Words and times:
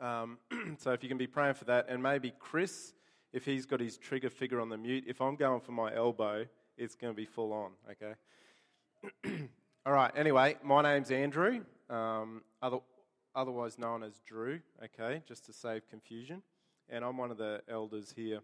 Um, 0.00 0.38
so 0.78 0.92
if 0.92 1.02
you 1.02 1.08
can 1.08 1.18
be 1.18 1.26
praying 1.26 1.54
for 1.54 1.64
that, 1.66 1.86
and 1.88 2.02
maybe 2.02 2.32
Chris, 2.38 2.92
if 3.32 3.44
he's 3.44 3.66
got 3.66 3.80
his 3.80 3.96
trigger 3.96 4.30
figure 4.30 4.60
on 4.60 4.68
the 4.68 4.76
mute, 4.76 5.04
if 5.06 5.20
I'm 5.20 5.36
going 5.36 5.60
for 5.60 5.72
my 5.72 5.94
elbow, 5.94 6.46
it's 6.76 6.94
going 6.94 7.12
to 7.12 7.16
be 7.16 7.26
full 7.26 7.52
on, 7.52 7.72
okay? 7.90 9.48
All 9.86 9.92
right, 9.92 10.12
anyway, 10.16 10.56
my 10.62 10.82
name's 10.82 11.10
Andrew, 11.10 11.64
um, 11.90 12.42
other, 12.62 12.78
otherwise 13.34 13.78
known 13.78 14.02
as 14.02 14.20
Drew, 14.26 14.60
okay, 14.84 15.22
just 15.26 15.46
to 15.46 15.52
save 15.52 15.88
confusion. 15.88 16.42
And 16.88 17.04
I'm 17.04 17.16
one 17.16 17.30
of 17.30 17.38
the 17.38 17.62
elders 17.68 18.12
here. 18.14 18.40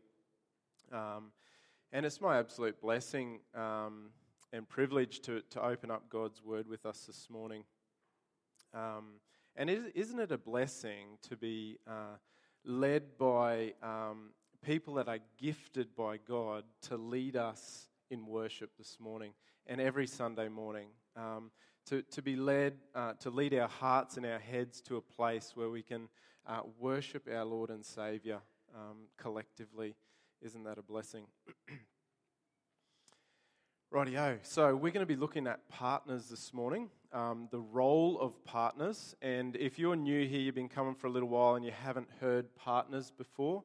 Um, 0.92 1.32
and 1.92 2.04
it's 2.04 2.20
my 2.20 2.38
absolute 2.38 2.80
blessing 2.80 3.40
um, 3.54 4.10
and 4.52 4.68
privilege 4.68 5.20
to, 5.20 5.42
to 5.50 5.64
open 5.64 5.90
up 5.90 6.08
God's 6.08 6.42
word 6.42 6.68
with 6.68 6.84
us 6.86 7.04
this 7.06 7.28
morning. 7.30 7.64
Um, 8.74 9.20
and 9.56 9.70
isn't 9.70 10.18
it 10.18 10.32
a 10.32 10.38
blessing 10.38 11.18
to 11.28 11.36
be 11.36 11.78
uh, 11.86 12.16
led 12.64 13.16
by 13.18 13.74
um, 13.82 14.30
people 14.64 14.94
that 14.94 15.08
are 15.08 15.20
gifted 15.38 15.94
by 15.94 16.16
God 16.16 16.64
to 16.82 16.96
lead 16.96 17.36
us 17.36 17.88
in 18.10 18.26
worship 18.26 18.70
this 18.76 18.98
morning 18.98 19.32
and 19.66 19.80
every 19.80 20.06
Sunday 20.06 20.48
morning? 20.48 20.88
Um, 21.16 21.50
to, 21.86 22.02
to 22.02 22.22
be 22.22 22.34
led, 22.34 22.74
uh, 22.94 23.12
to 23.20 23.30
lead 23.30 23.54
our 23.54 23.68
hearts 23.68 24.16
and 24.16 24.24
our 24.24 24.38
heads 24.38 24.80
to 24.82 24.96
a 24.96 25.00
place 25.00 25.52
where 25.54 25.68
we 25.68 25.82
can 25.82 26.08
uh, 26.46 26.60
worship 26.78 27.28
our 27.32 27.44
Lord 27.44 27.70
and 27.70 27.84
Savior 27.84 28.40
um, 28.74 29.08
collectively. 29.18 29.94
Isn't 30.42 30.64
that 30.64 30.78
a 30.78 30.82
blessing? 30.82 31.26
Rightio. 33.92 34.38
So 34.42 34.74
we're 34.74 34.92
going 34.92 35.06
to 35.06 35.14
be 35.14 35.14
looking 35.14 35.46
at 35.46 35.68
partners 35.68 36.28
this 36.28 36.52
morning, 36.52 36.90
um, 37.14 37.48
the 37.50 37.60
role 37.60 38.20
of 38.20 38.44
partners. 38.44 39.16
And 39.22 39.56
if 39.56 39.78
you're 39.78 39.96
new 39.96 40.28
here, 40.28 40.40
you've 40.40 40.54
been 40.54 40.68
coming 40.68 40.94
for 40.94 41.06
a 41.06 41.10
little 41.10 41.30
while 41.30 41.54
and 41.54 41.64
you 41.64 41.70
haven't 41.70 42.08
heard 42.20 42.54
partners 42.56 43.10
before, 43.16 43.62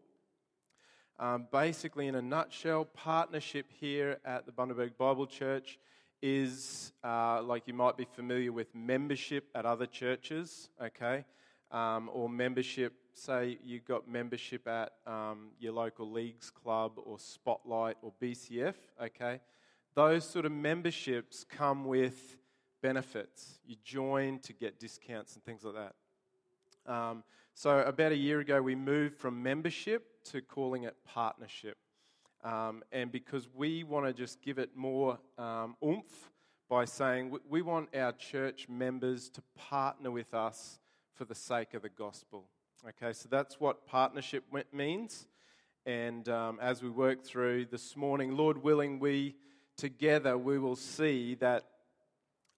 um, 1.20 1.48
basically, 1.52 2.08
in 2.08 2.16
a 2.16 2.22
nutshell, 2.22 2.86
partnership 2.86 3.66
here 3.82 4.20
at 4.24 4.46
the 4.46 4.54
Bundaberg 4.54 4.96
Bible 4.98 5.28
Church 5.28 5.78
is 6.22 6.94
uh, 7.04 7.42
like 7.42 7.64
you 7.68 7.74
might 7.74 7.98
be 7.98 8.06
familiar 8.16 8.54
with 8.54 8.74
membership 8.74 9.50
at 9.54 9.66
other 9.66 9.86
churches, 9.86 10.70
okay? 10.82 11.26
Um, 11.72 12.10
or 12.14 12.30
membership, 12.30 12.94
say 13.14 13.58
you've 13.66 13.84
got 13.84 14.08
membership 14.08 14.66
at 14.66 14.94
um, 15.06 15.50
your 15.60 15.74
local 15.74 16.10
leagues 16.10 16.50
club 16.50 16.94
or 16.96 17.20
Spotlight 17.20 17.98
or 18.02 18.14
BCF, 18.22 18.76
okay? 19.04 19.42
those 19.96 20.24
sort 20.24 20.46
of 20.46 20.52
memberships 20.54 21.44
come 21.44 21.84
with 21.86 22.38
benefits. 22.82 23.60
You 23.66 23.76
join 23.84 24.40
to 24.40 24.54
get 24.54 24.80
discounts 24.80 25.36
and 25.36 25.44
things 25.44 25.64
like 25.64 25.76
that. 25.76 26.92
Um, 26.92 27.24
so, 27.54 27.80
about 27.80 28.12
a 28.12 28.18
year 28.18 28.40
ago, 28.40 28.62
we 28.62 28.76
moved 28.76 29.16
from 29.16 29.44
membership 29.44 30.24
to 30.32 30.42
calling 30.42 30.84
it 30.84 30.96
partnership. 31.06 31.78
Um, 32.44 32.84
and 32.92 33.12
because 33.12 33.50
we 33.54 33.84
want 33.84 34.06
to 34.06 34.14
just 34.14 34.42
give 34.42 34.60
it 34.60 34.70
more 34.76 35.20
um, 35.38 35.76
oomph 35.84 36.32
by 36.70 36.86
saying 36.86 37.32
we, 37.32 37.40
we 37.50 37.62
want 37.62 37.94
our 37.96 38.14
church 38.14 38.68
members 38.70 39.30
to 39.32 39.42
partner 39.58 40.10
with 40.10 40.34
us 40.34 40.80
for 41.14 41.26
the 41.26 41.36
sake 41.36 41.74
of 41.74 41.82
the 41.82 41.90
gospel. 41.90 42.46
Okay, 42.88 43.12
so 43.12 43.28
that's 43.30 43.60
what 43.60 43.86
partnership 43.86 44.46
means. 44.72 45.28
And 45.86 46.30
um, 46.30 46.60
as 46.62 46.82
we 46.82 46.90
work 46.90 47.26
through 47.26 47.66
this 47.66 47.98
morning, 47.98 48.38
Lord 48.38 48.64
willing, 48.64 49.00
we 49.00 49.36
together 49.76 50.38
we 50.38 50.60
will 50.60 50.76
see 50.76 51.36
that 51.36 51.66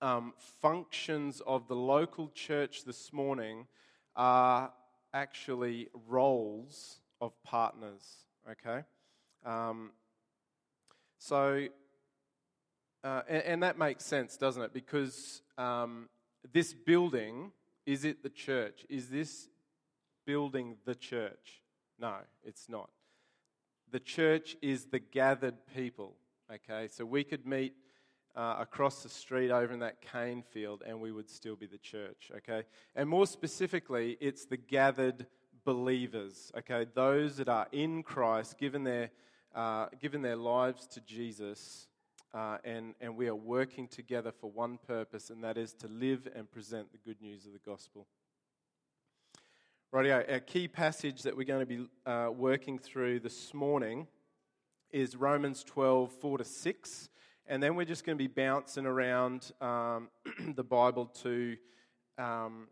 um, 0.02 0.34
functions 0.62 1.42
of 1.46 1.68
the 1.68 1.76
local 1.76 2.30
church 2.34 2.84
this 2.86 3.14
morning 3.14 3.68
are 4.16 4.72
actually 5.14 5.90
roles 6.08 7.00
of 7.20 7.32
partners, 7.44 8.26
okay? 8.50 8.84
Um, 9.46 9.92
so, 11.20 11.68
uh, 13.04 13.22
and, 13.28 13.44
and, 13.44 13.64
that 13.64 13.78
makes 13.78 14.04
sense, 14.04 14.38
doesn't 14.38 14.64
it? 14.64 14.74
Because 14.74 15.42
um, 15.58 16.10
this 16.52 16.74
building, 16.74 17.52
is 17.86 18.06
it 18.06 18.24
the 18.24 18.30
church? 18.30 18.86
Is 18.90 19.10
this 19.10 19.48
building 20.26 20.78
the 20.86 20.96
church? 20.96 21.62
No, 22.00 22.16
it's 22.44 22.68
not. 22.70 22.90
The 23.92 24.00
church 24.00 24.56
is 24.62 24.86
the 24.86 25.00
gathered 25.00 25.58
people. 25.76 26.16
Okay, 26.52 26.88
so 26.88 27.06
we 27.06 27.24
could 27.24 27.46
meet 27.46 27.74
uh, 28.36 28.56
across 28.60 29.04
the 29.04 29.10
street 29.10 29.52
over 29.52 29.74
in 29.74 29.80
that 29.80 30.02
cane 30.02 30.42
field 30.42 30.84
and 30.88 31.00
we 31.00 31.12
would 31.12 31.30
still 31.30 31.56
be 31.56 31.66
the 31.66 31.78
church. 31.78 32.32
Okay, 32.38 32.64
and 32.96 33.10
more 33.10 33.28
specifically, 33.28 34.18
it's 34.20 34.46
the 34.46 34.58
gathered 34.58 35.26
believers. 35.64 36.52
Okay, 36.58 36.86
those 36.94 37.38
that 37.38 37.50
are 37.50 37.68
in 37.72 38.04
Christ, 38.04 38.58
given 38.58 38.84
their 38.84 39.12
uh, 39.54 39.88
given 40.00 40.22
their 40.22 40.38
lives 40.38 40.88
to 40.88 41.02
Jesus, 41.02 41.88
uh, 42.34 42.58
and 42.64 42.96
and 43.02 43.18
we 43.18 43.28
are 43.28 43.36
working 43.36 43.88
together 43.88 44.32
for 44.32 44.50
one 44.50 44.78
purpose, 44.88 45.30
and 45.30 45.44
that 45.44 45.58
is 45.58 45.74
to 45.74 45.88
live 45.88 46.28
and 46.34 46.50
present 46.50 46.92
the 46.92 46.98
good 46.98 47.22
news 47.22 47.46
of 47.46 47.54
the 47.54 47.60
gospel. 47.60 48.08
Right, 49.94 50.10
our 50.10 50.40
key 50.40 50.70
passage 50.70 51.24
that 51.24 51.36
we're 51.36 51.44
going 51.44 51.60
to 51.60 51.66
be 51.66 51.86
uh, 52.06 52.30
working 52.32 52.80
through 52.80 53.20
this 53.20 53.54
morning 53.54 54.08
is 54.92 55.18
Romans 55.18 55.66
12, 55.66 56.14
4 56.14 56.38
to 56.38 56.46
6. 56.46 57.10
And 57.52 57.62
then 57.62 57.76
we're 57.76 57.84
just 57.84 58.06
going 58.06 58.18
to 58.18 58.24
be 58.24 58.30
bouncing 58.30 58.86
around 58.86 59.52
um, 59.60 60.08
the 60.56 60.64
Bible 60.64 61.08
to, 61.22 61.58
um, 62.18 62.70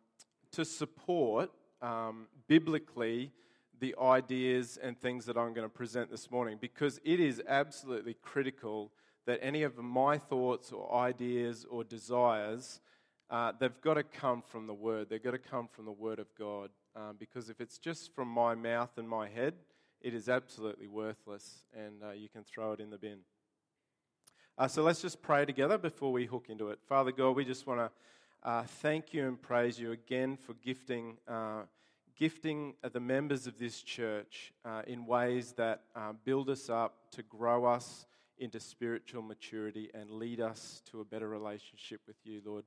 to 0.54 0.64
support 0.64 1.52
um, 1.82 2.28
biblically 2.48 3.34
the 3.82 3.94
ideas 4.02 4.80
and 4.82 4.98
things 4.98 5.26
that 5.26 5.36
I'm 5.36 5.54
going 5.54 5.68
to 5.68 5.70
present 5.70 6.10
this 6.10 6.32
morning 6.32 6.58
because 6.62 6.98
it 7.04 7.20
is 7.20 7.42
absolutely 7.46 8.14
critical 8.22 8.94
that 9.26 9.40
any 9.42 9.64
of 9.64 9.78
my 9.78 10.18
thoughts 10.18 10.72
or 10.72 10.96
ideas 10.96 11.66
or 11.70 11.84
desires 11.84 12.80
uh, 13.30 13.52
they've 13.60 13.82
got 13.82 13.96
to 13.96 14.04
come 14.04 14.42
from 14.42 14.66
the 14.66 14.74
Word. 14.74 15.08
They've 15.10 15.22
got 15.22 15.32
to 15.32 15.40
come 15.40 15.68
from 15.68 15.88
the 15.88 15.92
Word 15.92 16.20
of 16.20 16.28
God. 16.36 16.70
Um, 16.96 17.18
because 17.20 17.50
if 17.50 17.60
it's 17.60 17.80
just 17.80 18.16
from 18.16 18.30
my 18.30 18.56
mouth 18.56 18.92
and 18.96 19.10
my 19.10 19.28
head, 19.28 19.56
it 20.00 20.14
is 20.14 20.30
absolutely 20.30 20.88
worthless 20.88 21.66
and 21.78 22.02
uh, 22.02 22.12
you 22.12 22.30
can 22.30 22.46
throw 22.46 22.72
it 22.72 22.80
in 22.80 22.92
the 22.92 22.98
bin. 22.98 23.20
Uh, 24.60 24.68
so 24.68 24.84
let's 24.84 25.02
just 25.02 25.22
pray 25.22 25.46
together 25.46 25.78
before 25.78 26.12
we 26.12 26.26
hook 26.26 26.48
into 26.50 26.68
it. 26.68 26.80
Father 26.86 27.14
God, 27.14 27.34
we 27.34 27.46
just 27.46 27.66
want 27.66 27.80
to 27.80 27.90
uh, 28.44 28.64
thank 28.64 29.14
you 29.14 29.26
and 29.26 29.42
praise 29.42 29.80
you 29.80 29.94
again 29.94 30.36
for 30.36 30.54
gifting, 30.56 31.16
uh, 31.30 31.62
gifting 32.18 32.74
the 32.92 33.00
members 33.00 33.48
of 33.48 33.58
this 33.58 33.82
church 33.82 34.52
uh, 34.66 34.82
in 34.86 35.06
ways 35.06 35.54
that 35.54 35.84
uh, 35.96 36.12
build 36.26 36.50
us 36.50 36.70
up 36.70 37.10
to 37.12 37.24
grow 37.24 37.64
us 37.64 38.06
into 38.38 38.60
spiritual 38.60 39.22
maturity 39.22 39.90
and 39.94 40.12
lead 40.12 40.42
us 40.42 40.82
to 40.92 41.00
a 41.00 41.06
better 41.06 41.30
relationship 41.30 42.02
with 42.06 42.18
you, 42.26 42.42
Lord. 42.44 42.66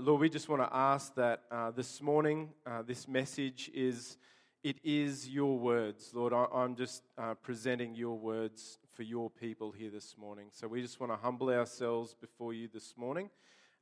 Lord, 0.00 0.22
we 0.22 0.30
just 0.30 0.48
want 0.48 0.62
to 0.62 0.74
ask 0.74 1.14
that 1.16 1.42
this 1.76 2.00
morning, 2.00 2.48
this 2.86 3.06
message 3.06 3.70
is 3.74 4.16
it 4.62 4.76
is 4.84 5.28
your 5.28 5.58
words, 5.58 6.10
Lord. 6.12 6.34
I, 6.34 6.46
am 6.52 6.76
just 6.76 7.02
uh, 7.16 7.34
presenting 7.34 7.94
your 7.94 8.18
words 8.18 8.78
for 8.92 9.04
your 9.04 9.30
people 9.30 9.72
here 9.72 9.88
this 9.90 10.16
morning. 10.18 10.48
So 10.52 10.68
we 10.68 10.82
just 10.82 11.00
want 11.00 11.12
to 11.12 11.16
humble 11.16 11.48
ourselves 11.48 12.14
before 12.20 12.52
you 12.52 12.68
this 12.70 12.92
morning, 12.96 13.30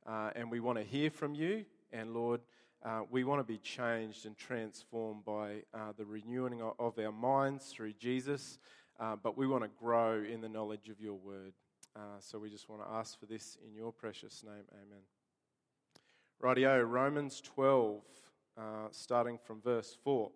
uh, 0.07 0.29
and 0.35 0.49
we 0.49 0.61
want 0.61 0.77
to 0.77 0.83
hear 0.85 1.09
from 1.09 1.35
you. 1.35 1.65
And 1.91 2.13
Lord, 2.13 2.39
uh, 2.85 3.01
we 3.11 3.25
want 3.25 3.41
to 3.41 3.43
be 3.43 3.57
changed 3.57 4.25
and 4.25 4.37
transformed 4.37 5.25
by 5.25 5.63
uh, 5.73 5.91
the 5.97 6.05
renewing 6.05 6.61
of 6.61 6.97
our 6.97 7.11
minds 7.11 7.73
through 7.73 7.93
Jesus, 7.93 8.57
uh, 9.01 9.17
but 9.21 9.37
we 9.37 9.47
want 9.47 9.65
to 9.65 9.69
grow 9.81 10.23
in 10.23 10.39
the 10.39 10.49
knowledge 10.49 10.87
of 10.87 11.01
your 11.01 11.15
word. 11.15 11.51
Uh, 11.93 12.19
so 12.21 12.39
we 12.39 12.49
just 12.49 12.69
want 12.69 12.81
to 12.81 12.89
ask 12.89 13.19
for 13.19 13.25
this 13.25 13.57
in 13.67 13.75
your 13.75 13.91
precious 13.91 14.45
name. 14.45 14.63
Amen. 14.71 15.03
Rightio, 16.41 16.89
Romans 16.89 17.41
12, 17.41 18.01
starting 18.91 19.37
from 19.45 19.59
verse 19.59 19.97
4. 20.05 20.31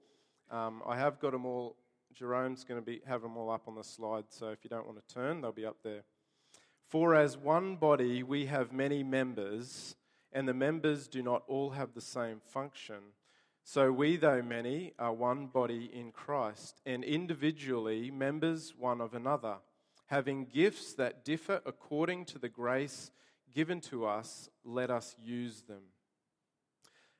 Um, 0.53 0.83
I 0.85 0.97
have 0.97 1.19
got 1.19 1.31
them 1.31 1.47
all. 1.47 1.75
Jerome's 2.13 2.63
going 2.63 2.79
to 2.79 2.85
be, 2.85 3.01
have 3.07 3.23
them 3.23 3.35
all 3.37 3.49
up 3.49 3.63
on 3.67 3.73
the 3.73 3.83
slide, 3.83 4.25
so 4.29 4.49
if 4.49 4.59
you 4.63 4.69
don't 4.69 4.85
want 4.85 4.99
to 4.99 5.13
turn, 5.13 5.41
they'll 5.41 5.51
be 5.51 5.65
up 5.65 5.77
there. 5.83 6.03
For 6.87 7.15
as 7.15 7.35
one 7.35 7.75
body 7.75 8.21
we 8.21 8.45
have 8.45 8.71
many 8.71 9.01
members, 9.01 9.95
and 10.31 10.47
the 10.47 10.53
members 10.53 11.07
do 11.07 11.23
not 11.23 11.41
all 11.47 11.71
have 11.71 11.95
the 11.95 12.01
same 12.01 12.39
function. 12.39 12.99
So 13.63 13.91
we, 13.91 14.15
though 14.15 14.43
many, 14.43 14.93
are 14.99 15.11
one 15.11 15.47
body 15.47 15.89
in 15.91 16.11
Christ, 16.11 16.81
and 16.85 17.03
individually 17.03 18.11
members 18.11 18.75
one 18.77 19.01
of 19.01 19.15
another, 19.15 19.55
having 20.05 20.45
gifts 20.45 20.93
that 20.93 21.25
differ 21.25 21.61
according 21.65 22.25
to 22.25 22.37
the 22.37 22.49
grace 22.49 23.09
given 23.55 23.81
to 23.81 24.05
us, 24.05 24.49
let 24.63 24.91
us 24.91 25.15
use 25.19 25.63
them. 25.63 25.81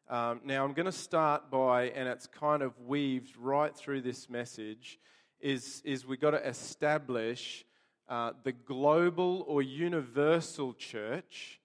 Um, 0.10 0.42
now, 0.44 0.66
I'm 0.66 0.74
going 0.74 0.86
to 0.86 0.92
start 0.92 1.50
by, 1.50 1.84
and 1.86 2.10
it's 2.10 2.28
kind 2.28 2.62
of 2.62 2.78
weaved 2.80 3.38
right 3.38 3.76
through 3.76 4.02
this 4.02 4.30
message, 4.30 5.00
is, 5.40 5.82
is 5.86 6.06
we've 6.06 6.20
got 6.20 6.32
to 6.32 6.46
establish 6.46 7.64
uh, 8.10 8.34
the 8.44 8.52
global 8.52 9.46
or 9.48 9.62
universal 9.62 10.74
church 10.74 11.62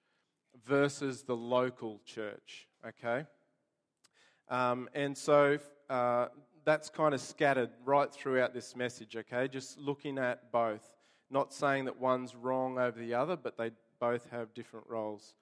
versus 0.64 1.22
the 1.22 1.34
local 1.34 2.00
church, 2.04 2.68
okay? 2.86 3.26
Um, 4.48 4.88
and 4.94 5.18
so 5.18 5.58
uh, 5.90 6.28
that's 6.64 6.90
kind 6.90 7.14
of 7.14 7.20
scattered 7.20 7.70
right 7.84 8.12
throughout 8.12 8.54
this 8.54 8.76
message, 8.76 9.16
okay? 9.16 9.48
Just 9.48 9.78
looking 9.78 10.16
at 10.16 10.52
both. 10.52 10.94
Not 11.28 11.52
saying 11.52 11.86
that 11.86 11.98
one's 11.98 12.36
wrong 12.36 12.78
over 12.78 12.98
the 12.98 13.14
other, 13.14 13.36
but 13.36 13.58
they 13.58 13.72
both 13.98 14.30
have 14.30 14.54
different 14.54 14.86
roles. 14.88 15.34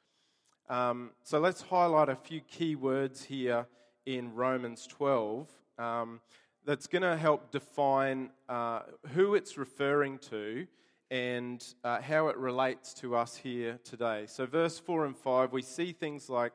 Um, 0.69 1.11
so 1.23 1.39
let's 1.39 1.63
highlight 1.63 2.09
a 2.09 2.17
few 2.17 2.41
key 2.41 2.75
words 2.75 3.23
here 3.23 3.69
in 4.05 4.35
Romans 4.35 4.85
12 4.89 5.49
um, 5.79 6.21
that's 6.65 6.89
going 6.89 7.03
to 7.03 7.17
help 7.17 7.53
define 7.53 8.31
uh, 8.49 8.81
who 9.13 9.37
it's 9.37 9.57
referring 9.57 10.19
to 10.19 10.67
and 11.09 11.65
uh, 11.85 12.01
how 12.01 12.27
it 12.27 12.37
relates 12.37 12.93
to 12.95 13.15
us 13.15 13.37
here 13.37 13.79
today. 13.85 14.25
So, 14.27 14.45
verse 14.45 14.77
4 14.81 15.07
and 15.07 15.17
5, 15.17 15.53
we 15.53 15.63
see 15.63 15.93
things 15.93 16.29
like 16.29 16.53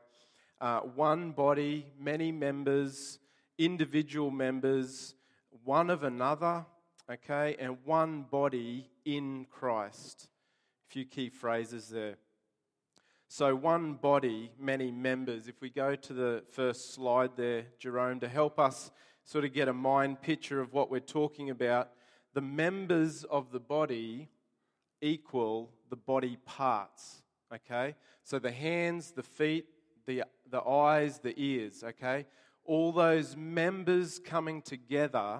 uh, 0.60 0.82
one 0.82 1.32
body, 1.32 1.86
many 1.98 2.34
members, 2.34 3.18
individual 3.58 4.30
members, 4.30 5.16
one 5.64 5.90
of 5.90 6.04
another, 6.04 6.66
okay, 7.10 7.56
and 7.60 7.78
one 7.86 8.24
body 8.24 8.90
in 9.06 9.46
Christ. 9.50 10.28
A 10.90 10.92
few 10.92 11.06
key 11.06 11.30
phrases 11.30 11.88
there. 11.88 12.18
So, 13.34 13.56
one 13.56 13.94
body, 13.94 14.52
many 14.60 14.92
members. 14.92 15.48
If 15.48 15.62
we 15.62 15.70
go 15.70 15.96
to 15.96 16.14
the 16.14 16.44
first 16.52 16.94
slide 16.94 17.38
there, 17.38 17.64
Jerome, 17.80 18.20
to 18.20 18.28
help 18.28 18.60
us 18.60 18.92
sort 19.24 19.46
of 19.46 19.54
get 19.54 19.70
a 19.70 19.74
mind 19.74 20.22
picture 20.22 20.60
of 20.60 20.74
what 20.74 20.92
we're 20.92 21.00
talking 21.00 21.50
about, 21.50 21.92
the 22.34 22.42
members 22.42 23.24
of 23.24 23.54
the 23.54 23.60
body 23.62 24.28
equal 25.02 25.72
the 25.90 25.96
body 25.96 26.40
parts. 26.46 27.24
Okay? 27.56 27.96
So, 28.26 28.38
the 28.38 28.52
hands, 28.52 29.14
the 29.14 29.24
feet, 29.24 29.64
the, 30.06 30.26
the 30.50 30.62
eyes, 30.62 31.20
the 31.20 31.34
ears. 31.38 31.86
Okay? 31.86 32.26
All 32.66 32.92
those 32.92 33.38
members 33.38 34.20
coming 34.20 34.62
together 34.62 35.40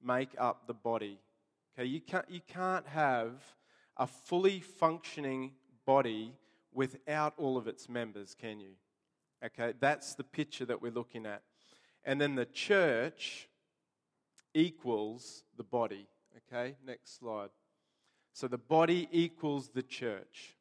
make 0.00 0.36
up 0.38 0.68
the 0.68 0.74
body. 0.74 1.18
Okay? 1.76 1.88
You 1.88 2.00
can't, 2.00 2.30
you 2.30 2.42
can't 2.46 2.86
have 2.86 3.32
a 3.96 4.06
fully 4.06 4.60
functioning 4.60 5.54
body 5.84 6.36
without 6.72 7.34
all 7.36 7.56
of 7.56 7.66
its 7.66 7.88
members, 7.88 8.34
can 8.34 8.60
you? 8.60 8.72
Okay, 9.44 9.74
that's 9.80 10.14
the 10.14 10.24
picture 10.24 10.64
that 10.64 10.82
we're 10.82 10.92
looking 10.92 11.26
at. 11.26 11.42
And 12.04 12.20
then 12.20 12.34
the 12.34 12.46
church 12.46 13.48
equals 14.54 15.44
the 15.56 15.62
body. 15.62 16.06
Okay, 16.52 16.76
next 16.84 17.18
slide. 17.18 17.50
So 18.32 18.48
the 18.48 18.58
body 18.58 19.08
equals 19.12 19.70
the 19.74 19.82
church. 19.82 20.54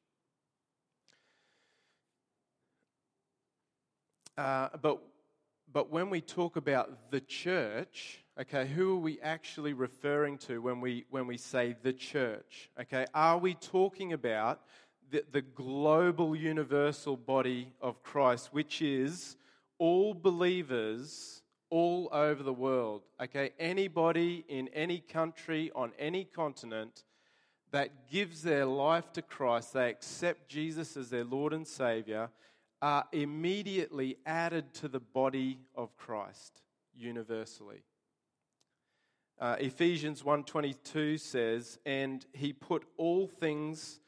Uh, 4.38 4.70
but, 4.82 5.00
but 5.72 5.92
when 5.92 6.10
we 6.10 6.22
talk 6.22 6.58
about 6.58 7.12
the 7.12 7.22
church, 7.22 8.24
okay, 8.40 8.68
who 8.68 8.96
are 8.96 9.00
we 9.00 9.20
actually 9.22 9.74
referring 9.74 10.38
to 10.38 10.62
when 10.62 10.80
we, 10.80 11.06
when 11.10 11.26
we 11.26 11.38
say 11.38 11.76
the 11.82 11.94
church? 11.94 12.70
Okay, 12.80 13.08
are 13.14 13.38
we 13.38 13.56
talking 13.56 14.14
about 14.14 14.62
the, 15.12 15.24
the 15.32 15.42
global 15.42 16.36
universal 16.36 17.16
body 17.16 17.74
of 17.82 18.04
Christ, 18.04 18.50
which 18.52 18.82
is 18.82 19.38
all 19.78 20.14
believers 20.14 21.42
all 21.70 22.10
over 22.12 22.44
the 22.44 22.54
world. 22.54 23.04
Okay, 23.22 23.52
anybody 23.60 24.46
in 24.48 24.68
any 24.70 25.00
country, 25.00 25.72
on 25.76 25.92
any 26.00 26.24
continent 26.26 27.04
that 27.72 28.10
gives 28.10 28.42
their 28.42 28.66
life 28.66 29.12
to 29.14 29.22
Christ, 29.22 29.74
they 29.74 29.90
accept 29.90 30.50
Jesus 30.50 30.96
as 30.96 31.10
their 31.10 31.26
Lord 31.26 31.54
and 31.54 31.68
Savior, 31.68 32.30
are 32.82 33.06
immediately 33.12 34.18
added 34.26 34.74
to 34.76 34.88
the 34.88 35.00
body 35.00 35.60
of 35.76 35.96
Christ 35.98 36.62
universally. 36.96 37.84
Uh, 39.40 39.56
Ephesians 39.60 40.24
1:22 40.24 41.18
says, 41.18 41.80
"And 41.86 42.26
he 42.34 42.54
put 42.54 42.88
all 42.98 43.28
things 43.28 44.00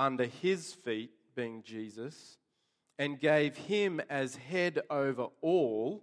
under 0.00 0.24
his 0.24 0.72
feet, 0.72 1.10
being 1.34 1.62
Jesus, 1.62 2.38
and 2.98 3.20
gave 3.20 3.54
him 3.54 4.00
as 4.08 4.34
head 4.34 4.80
over 4.88 5.26
all 5.42 6.02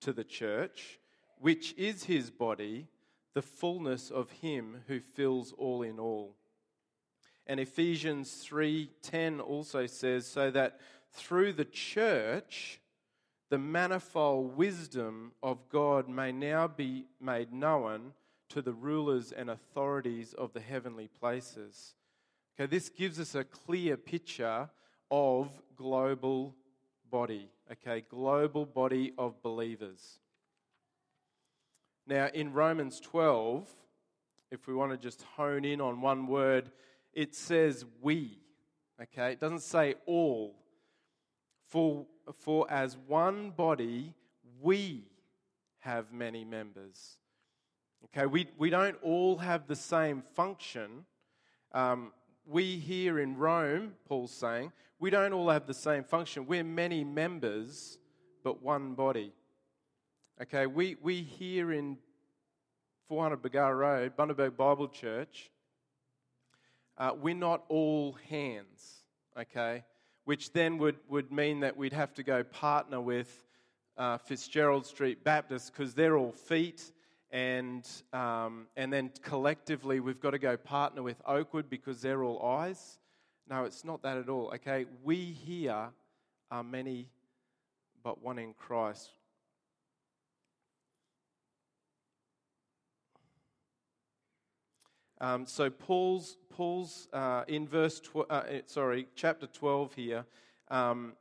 to 0.00 0.12
the 0.12 0.24
church, 0.24 0.98
which 1.38 1.72
is 1.78 2.02
his 2.02 2.28
body, 2.28 2.88
the 3.34 3.42
fullness 3.42 4.10
of 4.10 4.28
him 4.30 4.82
who 4.88 4.98
fills 4.98 5.52
all 5.52 5.82
in 5.82 6.00
all. 6.00 6.34
And 7.46 7.60
Ephesians 7.60 8.44
3:10 8.44 9.40
also 9.40 9.86
says 9.86 10.26
so 10.26 10.50
that 10.50 10.80
through 11.12 11.52
the 11.52 11.64
church 11.64 12.80
the 13.48 13.58
manifold 13.58 14.56
wisdom 14.56 15.32
of 15.40 15.68
God 15.68 16.08
may 16.08 16.32
now 16.32 16.66
be 16.66 17.06
made 17.20 17.52
known 17.52 18.12
to 18.48 18.60
the 18.60 18.72
rulers 18.72 19.30
and 19.30 19.48
authorities 19.48 20.34
of 20.34 20.52
the 20.52 20.60
heavenly 20.60 21.06
places. 21.06 21.94
Okay, 22.58 22.66
this 22.70 22.88
gives 22.88 23.20
us 23.20 23.34
a 23.34 23.44
clear 23.44 23.98
picture 23.98 24.70
of 25.10 25.50
global 25.76 26.54
body. 27.10 27.50
Okay, 27.70 28.02
global 28.08 28.64
body 28.64 29.12
of 29.18 29.42
believers. 29.42 30.20
Now, 32.06 32.28
in 32.32 32.54
Romans 32.54 32.98
12, 33.00 33.68
if 34.50 34.66
we 34.66 34.74
want 34.74 34.92
to 34.92 34.96
just 34.96 35.22
hone 35.36 35.66
in 35.66 35.82
on 35.82 36.00
one 36.00 36.28
word, 36.28 36.70
it 37.12 37.34
says 37.34 37.84
we. 38.00 38.38
Okay, 39.02 39.32
it 39.32 39.40
doesn't 39.40 39.60
say 39.60 39.96
all. 40.06 40.54
For, 41.66 42.06
for 42.32 42.70
as 42.70 42.96
one 43.06 43.50
body, 43.50 44.14
we 44.62 45.04
have 45.80 46.10
many 46.10 46.42
members. 46.42 47.18
Okay, 48.06 48.24
we, 48.24 48.46
we 48.56 48.70
don't 48.70 48.96
all 49.02 49.36
have 49.36 49.66
the 49.66 49.76
same 49.76 50.22
function. 50.34 51.04
Um, 51.72 52.12
we 52.48 52.76
here 52.76 53.18
in 53.18 53.36
Rome, 53.36 53.92
Paul's 54.08 54.32
saying, 54.32 54.72
we 54.98 55.10
don't 55.10 55.32
all 55.32 55.50
have 55.50 55.66
the 55.66 55.74
same 55.74 56.04
function. 56.04 56.46
We're 56.46 56.64
many 56.64 57.04
members, 57.04 57.98
but 58.44 58.62
one 58.62 58.94
body. 58.94 59.32
Okay, 60.40 60.66
we, 60.66 60.96
we 61.02 61.22
here 61.22 61.72
in 61.72 61.98
400 63.08 63.42
Bargara 63.42 63.74
Road, 63.74 64.16
Bundaberg 64.16 64.56
Bible 64.56 64.88
Church, 64.88 65.50
uh, 66.98 67.12
we're 67.20 67.34
not 67.34 67.64
all 67.68 68.16
hands, 68.28 69.02
okay? 69.38 69.84
Which 70.24 70.52
then 70.52 70.78
would, 70.78 70.96
would 71.08 71.30
mean 71.30 71.60
that 71.60 71.76
we'd 71.76 71.92
have 71.92 72.14
to 72.14 72.22
go 72.22 72.42
partner 72.42 73.00
with 73.00 73.44
uh, 73.98 74.18
Fitzgerald 74.18 74.86
Street 74.86 75.24
Baptist 75.24 75.72
because 75.72 75.94
they're 75.94 76.16
all 76.16 76.32
feet 76.32 76.92
and, 77.36 77.86
um, 78.14 78.66
and 78.78 78.90
then 78.90 79.10
collectively 79.20 80.00
we've 80.00 80.20
got 80.20 80.30
to 80.30 80.38
go 80.38 80.56
partner 80.56 81.02
with 81.02 81.20
Oakwood 81.26 81.68
because 81.68 82.00
they're 82.00 82.24
all 82.24 82.42
eyes. 82.42 82.98
No, 83.50 83.64
it's 83.64 83.84
not 83.84 84.02
that 84.04 84.16
at 84.16 84.30
all. 84.30 84.50
Okay, 84.54 84.86
we 85.04 85.16
here 85.16 85.90
are 86.50 86.64
many, 86.64 87.10
but 88.02 88.22
one 88.22 88.38
in 88.38 88.54
Christ. 88.54 89.10
Um, 95.20 95.44
so 95.44 95.68
Paul's 95.68 96.38
Paul's 96.48 97.06
uh, 97.12 97.44
in 97.48 97.68
verse 97.68 98.00
tw- 98.00 98.30
uh, 98.30 98.44
eh, 98.48 98.60
sorry 98.64 99.08
chapter 99.14 99.46
twelve 99.46 99.92
here. 99.94 100.24
Um, 100.68 101.12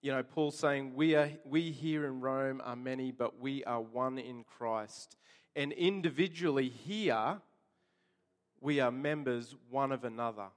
you 0.00 0.12
know, 0.12 0.22
Paul's 0.22 0.58
saying 0.58 0.94
we 0.94 1.14
are 1.14 1.30
we 1.44 1.70
here 1.70 2.06
in 2.06 2.20
Rome 2.20 2.62
are 2.64 2.76
many, 2.76 3.12
but 3.12 3.38
we 3.38 3.64
are 3.64 3.82
one 3.82 4.18
in 4.18 4.44
Christ 4.44 5.18
and 5.56 5.72
individually 5.72 6.68
here, 6.68 7.40
we 8.60 8.80
are 8.80 8.90
members 8.90 9.54
one 9.70 9.92
of 9.92 10.04
another. 10.04 10.48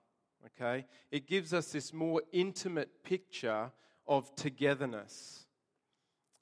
Okay? 0.46 0.86
It 1.12 1.28
gives 1.28 1.54
us 1.54 1.72
this 1.72 1.94
more 1.94 2.22
intimate 2.32 3.04
picture 3.04 3.72
of 4.08 4.34
togetherness. 4.36 5.46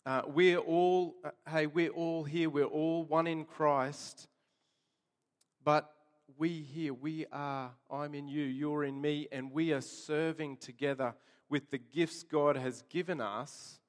Uh, 0.06 0.22
we're 0.28 0.58
all, 0.58 1.16
uh, 1.24 1.32
hey, 1.50 1.68
we're 1.68 1.92
all 1.92 2.24
here, 2.24 2.50
we're 2.50 2.64
all 2.64 3.04
one 3.04 3.28
in 3.28 3.46
Christ, 3.46 4.28
but 5.64 5.94
we 6.38 6.50
here, 6.50 6.94
we 6.94 7.26
are, 7.32 7.72
I'm 7.92 8.16
in 8.16 8.28
you, 8.28 8.44
you're 8.44 8.86
in 8.86 9.00
me, 9.00 9.28
and 9.32 9.52
we 9.52 9.74
are 9.74 9.82
serving 9.82 10.58
together 10.58 11.14
with 11.50 11.70
the 11.70 11.78
gifts 11.78 12.24
God 12.24 12.56
has 12.56 12.84
given 12.90 13.20
us 13.20 13.80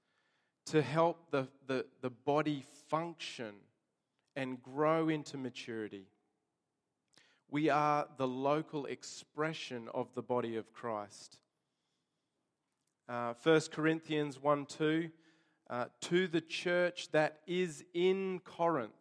to 0.67 0.83
help 0.83 1.31
the, 1.31 1.49
the, 1.67 1.87
the 2.01 2.11
body 2.11 2.65
function 2.89 3.55
and 4.37 4.63
grow 4.63 5.09
into 5.09 5.37
maturity. 5.37 6.07
We 7.51 7.69
are 7.69 8.07
the 8.17 8.29
local 8.29 8.87
expression 8.87 9.89
of 9.93 10.15
the 10.15 10.23
body 10.23 10.57
of 10.57 10.73
Christ. 10.73 11.39
Uh, 13.09 13.35
1 13.43 13.61
Corinthians 13.73 14.41
1 14.41 14.67
2, 14.67 15.11
uh, 15.69 15.87
to 16.03 16.29
the 16.29 16.41
church 16.41 17.11
that 17.11 17.41
is 17.47 17.85
in 17.93 18.41
Corinth. 18.45 18.93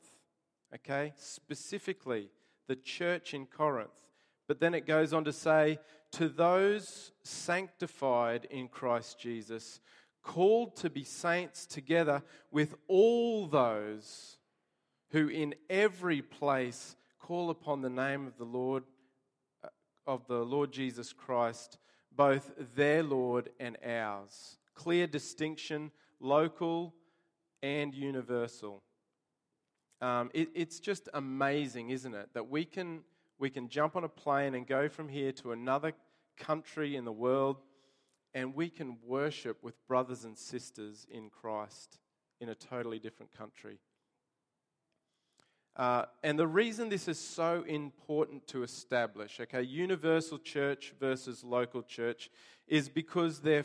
Okay, 0.73 1.13
specifically, 1.15 2.29
the 2.67 2.75
church 2.75 3.33
in 3.33 3.45
Corinth. 3.45 4.07
But 4.47 4.59
then 4.59 4.73
it 4.73 4.87
goes 4.87 5.13
on 5.13 5.25
to 5.25 5.33
say, 5.33 5.77
to 6.13 6.27
those 6.27 7.11
sanctified 7.21 8.47
in 8.49 8.67
Christ 8.67 9.19
Jesus, 9.19 9.79
called 10.23 10.75
to 10.77 10.89
be 10.89 11.03
saints 11.03 11.67
together 11.67 12.23
with 12.51 12.73
all 12.87 13.45
those 13.45 14.38
who 15.11 15.27
in 15.27 15.55
every 15.69 16.21
place 16.21 16.95
call 17.19 17.49
upon 17.49 17.81
the 17.81 17.89
name 17.89 18.27
of 18.27 18.37
the 18.37 18.45
Lord 18.45 18.83
uh, 19.63 19.67
of 20.07 20.27
the 20.27 20.43
Lord 20.43 20.71
Jesus 20.71 21.13
Christ, 21.13 21.77
both 22.15 22.51
their 22.75 23.03
Lord 23.03 23.49
and 23.59 23.77
ours. 23.85 24.57
Clear 24.73 25.07
distinction, 25.07 25.91
local 26.19 26.93
and 27.61 27.93
universal. 27.93 28.81
Um, 30.01 30.31
it, 30.33 30.49
it's 30.55 30.79
just 30.79 31.09
amazing, 31.13 31.89
isn't 31.89 32.13
it, 32.13 32.29
that 32.33 32.49
we 32.49 32.63
can, 32.63 33.01
we 33.37 33.49
can 33.49 33.67
jump 33.67 33.95
on 33.95 34.05
a 34.05 34.09
plane 34.09 34.55
and 34.55 34.65
go 34.65 34.87
from 34.87 35.09
here 35.09 35.31
to 35.33 35.51
another 35.51 35.93
country 36.37 36.95
in 36.95 37.03
the 37.03 37.11
world 37.11 37.57
and 38.33 38.55
we 38.55 38.69
can 38.69 38.97
worship 39.05 39.63
with 39.63 39.75
brothers 39.87 40.23
and 40.23 40.37
sisters 40.37 41.05
in 41.11 41.29
Christ 41.29 41.99
in 42.39 42.49
a 42.49 42.55
totally 42.55 42.99
different 42.99 43.35
country. 43.37 43.79
Uh, 45.79 46.03
and 46.23 46.37
the 46.37 46.45
reason 46.45 46.89
this 46.89 47.07
is 47.07 47.17
so 47.17 47.63
important 47.65 48.45
to 48.45 48.63
establish, 48.63 49.39
okay, 49.39 49.61
universal 49.61 50.37
church 50.37 50.93
versus 50.99 51.41
local 51.41 51.81
church, 51.81 52.29
is 52.67 52.89
because 52.89 53.39
there, 53.39 53.63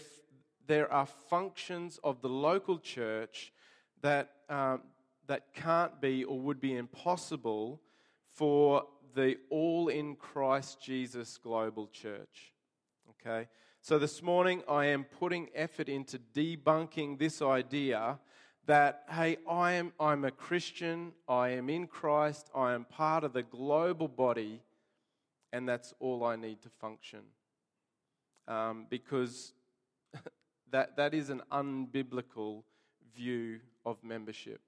there 0.69 0.91
are 0.93 1.07
functions 1.07 1.99
of 2.05 2.23
the 2.23 2.29
local 2.29 2.79
church 2.79 3.53
that, 4.01 4.31
um, 4.49 4.83
that 5.27 5.53
can't 5.55 6.01
be 6.01 6.23
or 6.23 6.39
would 6.39 6.61
be 6.61 6.77
impossible 6.77 7.81
for 8.29 8.85
the 9.17 9.37
all 9.51 9.89
in 9.89 10.15
Christ 10.15 10.81
Jesus 10.81 11.37
global 11.37 11.89
church. 11.89 12.53
Okay? 13.11 13.49
So 13.81 13.99
this 13.99 14.23
morning 14.23 14.63
I 14.69 14.87
am 14.87 15.03
putting 15.03 15.49
effort 15.53 15.89
into 15.89 16.21
debunking 16.33 17.19
this 17.19 17.43
idea 17.43 18.21
that, 18.67 19.05
hey, 19.11 19.37
I 19.49 19.73
am, 19.73 19.93
I'm 20.01 20.25
a 20.25 20.31
Christian, 20.31 21.13
I 21.29 21.51
am 21.51 21.69
in 21.69 21.87
Christ, 21.87 22.49
I 22.55 22.73
am 22.73 22.85
part 22.85 23.25
of 23.25 23.33
the 23.33 23.43
global 23.43 24.09
body, 24.09 24.63
and 25.53 25.69
that's 25.69 25.93
all 26.01 26.25
I 26.25 26.37
need 26.37 26.63
to 26.63 26.69
function. 26.81 27.21
Um, 28.49 28.87
because 28.89 29.53
that, 30.71 30.97
that 30.97 31.15
is 31.15 31.31
an 31.31 31.43
unbiblical 31.53 32.63
view 33.15 33.61
of 33.85 34.03
membership. 34.03 34.61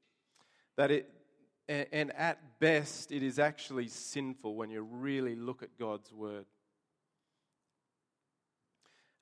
That 0.77 0.91
it, 0.91 1.11
and, 1.69 1.87
and 1.93 2.13
at 2.15 2.61
best, 2.61 3.13
it 3.13 3.23
is 3.23 3.39
actually 3.39 3.89
sinful 3.89 4.55
when 4.55 4.71
you 4.71 4.83
really 4.83 5.35
look 5.35 5.63
at 5.63 5.79
God's 5.79 6.13
word. 6.13 6.45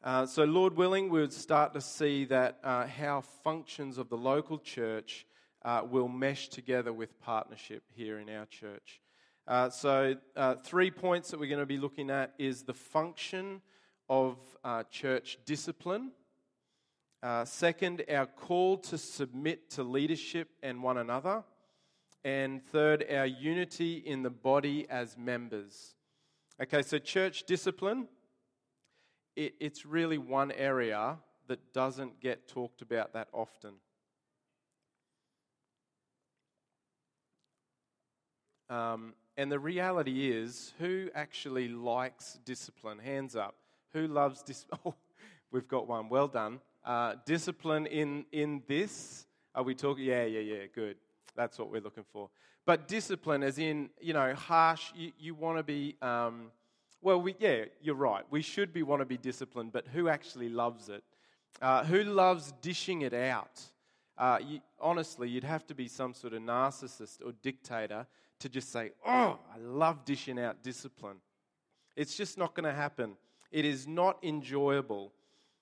Uh, 0.05 0.27
so, 0.27 0.45
Lord 0.45 0.77
willing, 0.77 1.09
we 1.09 1.23
would 1.23 1.33
start 1.33 1.73
to 1.73 1.81
see 1.81 2.27
that 2.27 2.59
uh, 2.63 2.87
how 2.87 3.23
functions 3.43 3.97
of 3.97 4.11
the 4.11 4.19
local 4.19 4.59
church 4.59 5.27
uh, 5.65 5.81
will 5.91 6.09
mesh 6.09 6.49
together 6.49 6.93
with 6.93 7.19
partnership 7.23 7.83
here 7.95 8.19
in 8.19 8.29
our 8.29 8.45
church. 8.45 9.01
Uh, 9.49 9.71
so, 9.71 10.15
uh, 10.37 10.57
three 10.57 10.91
points 10.91 11.31
that 11.31 11.41
we're 11.41 11.49
going 11.49 11.59
to 11.59 11.65
be 11.65 11.79
looking 11.79 12.11
at 12.11 12.35
is 12.39 12.65
the 12.65 12.75
function 12.75 13.63
of 14.11 14.37
church 14.91 15.39
discipline. 15.47 16.13
second, 17.45 18.05
our 18.13 18.27
call 18.27 18.77
to 18.77 18.99
submit 18.99 19.71
to 19.71 19.83
leadership 19.83 20.51
and 20.63 20.83
one 20.83 20.99
another. 20.99 21.43
And 22.23 22.63
third, 22.63 23.07
our 23.11 23.25
unity 23.25 24.03
in 24.05 24.23
the 24.23 24.29
body 24.29 24.87
as 24.91 25.17
members. 25.17 25.95
Okay, 26.63 26.83
so 26.83 26.99
church 26.99 27.45
discipline 27.45 28.07
it, 29.37 29.55
it's 29.61 29.85
really 29.85 30.19
one 30.19 30.53
area 30.53 31.17
that 31.47 31.73
doesn't 31.73 32.21
get 32.21 32.49
talked 32.49 32.83
about 32.83 33.13
that 33.13 33.29
often. 33.33 33.75
Um, 38.71 39.15
and 39.37 39.51
the 39.51 39.59
reality 39.59 40.31
is, 40.31 40.73
who 40.79 41.11
actually 41.15 41.69
likes 41.69 42.39
discipline? 42.45 42.99
Hands 42.99 43.35
up. 43.37 43.57
Who 43.93 44.07
loves 44.07 44.43
discipline? 44.43 44.81
Oh, 44.87 44.95
we've 45.53 45.69
got 45.69 45.87
one. 45.87 46.09
Well 46.09 46.27
done. 46.27 46.61
Uh, 46.85 47.15
discipline 47.27 47.87
in, 47.87 48.25
in 48.33 48.63
this? 48.67 49.27
Are 49.55 49.63
we 49.63 49.75
talking? 49.75 50.05
Yeah, 50.05 50.25
yeah, 50.25 50.41
yeah. 50.41 50.67
Good. 50.75 50.97
That's 51.37 51.59
what 51.59 51.71
we're 51.71 51.81
looking 51.81 52.05
for. 52.13 52.29
But 52.67 52.89
discipline, 52.89 53.43
as 53.45 53.59
in, 53.59 53.91
you 54.01 54.15
know, 54.15 54.35
harsh, 54.35 54.93
you, 54.97 55.13
you 55.19 55.35
want 55.35 55.59
to 55.59 55.63
be. 55.63 55.97
Um, 56.03 56.51
well, 57.05 57.21
we, 57.21 57.37
yeah, 57.39 57.67
you're 57.83 57.95
right. 57.95 58.25
We 58.31 58.41
should 58.41 58.73
be 58.73 58.83
want 58.83 59.03
to 59.03 59.07
be 59.07 59.19
disciplined, 59.19 59.73
but 59.73 59.87
who 59.89 60.09
actually 60.09 60.49
loves 60.49 60.89
it? 60.89 61.05
Uh, 61.61 61.85
who 61.85 62.03
loves 62.03 62.53
dishing 62.63 63.03
it 63.03 63.13
out? 63.13 63.61
Uh, 64.17 64.39
you, 64.43 64.61
honestly, 64.81 65.29
you'd 65.29 65.45
have 65.45 65.67
to 65.67 65.75
be 65.75 65.87
some 65.87 66.15
sort 66.15 66.33
of 66.33 66.41
narcissist 66.41 67.19
or 67.25 67.33
dictator 67.43 68.07
to 68.41 68.49
just 68.49 68.73
say, 68.73 68.93
"Oh, 69.07 69.39
I 69.55 69.59
love 69.59 70.07
dishing 70.07 70.39
out 70.39 70.63
discipline." 70.63 71.19
It's 71.95 72.17
just 72.17 72.39
not 72.39 72.55
going 72.55 72.65
to 72.65 72.73
happen. 72.75 73.17
It 73.53 73.67
is 73.67 73.87
not 73.87 74.19
enjoyable, 74.25 75.13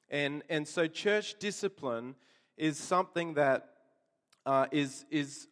and 0.08 0.44
and 0.48 0.66
so 0.66 0.86
church 0.86 1.38
discipline 1.40 2.14
is 2.56 2.78
something 2.78 3.34
that 3.34 3.68
uh, 4.46 4.66
is 4.70 5.06
is 5.10 5.48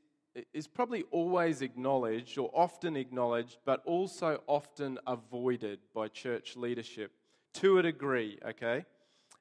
is 0.52 0.66
probably 0.66 1.04
always 1.10 1.62
acknowledged 1.62 2.38
or 2.38 2.50
often 2.54 2.96
acknowledged, 2.96 3.58
but 3.64 3.82
also 3.84 4.42
often 4.46 4.98
avoided 5.06 5.80
by 5.94 6.08
church 6.08 6.56
leadership 6.56 7.12
to 7.54 7.78
a 7.78 7.82
degree, 7.82 8.38
okay? 8.46 8.84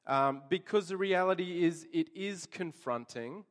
Um, 0.08 0.42
because 0.50 0.88
the 0.88 0.98
reality 0.98 1.64
is, 1.64 1.88
it 1.94 2.10
is 2.16 2.48
confronting, 2.48 3.46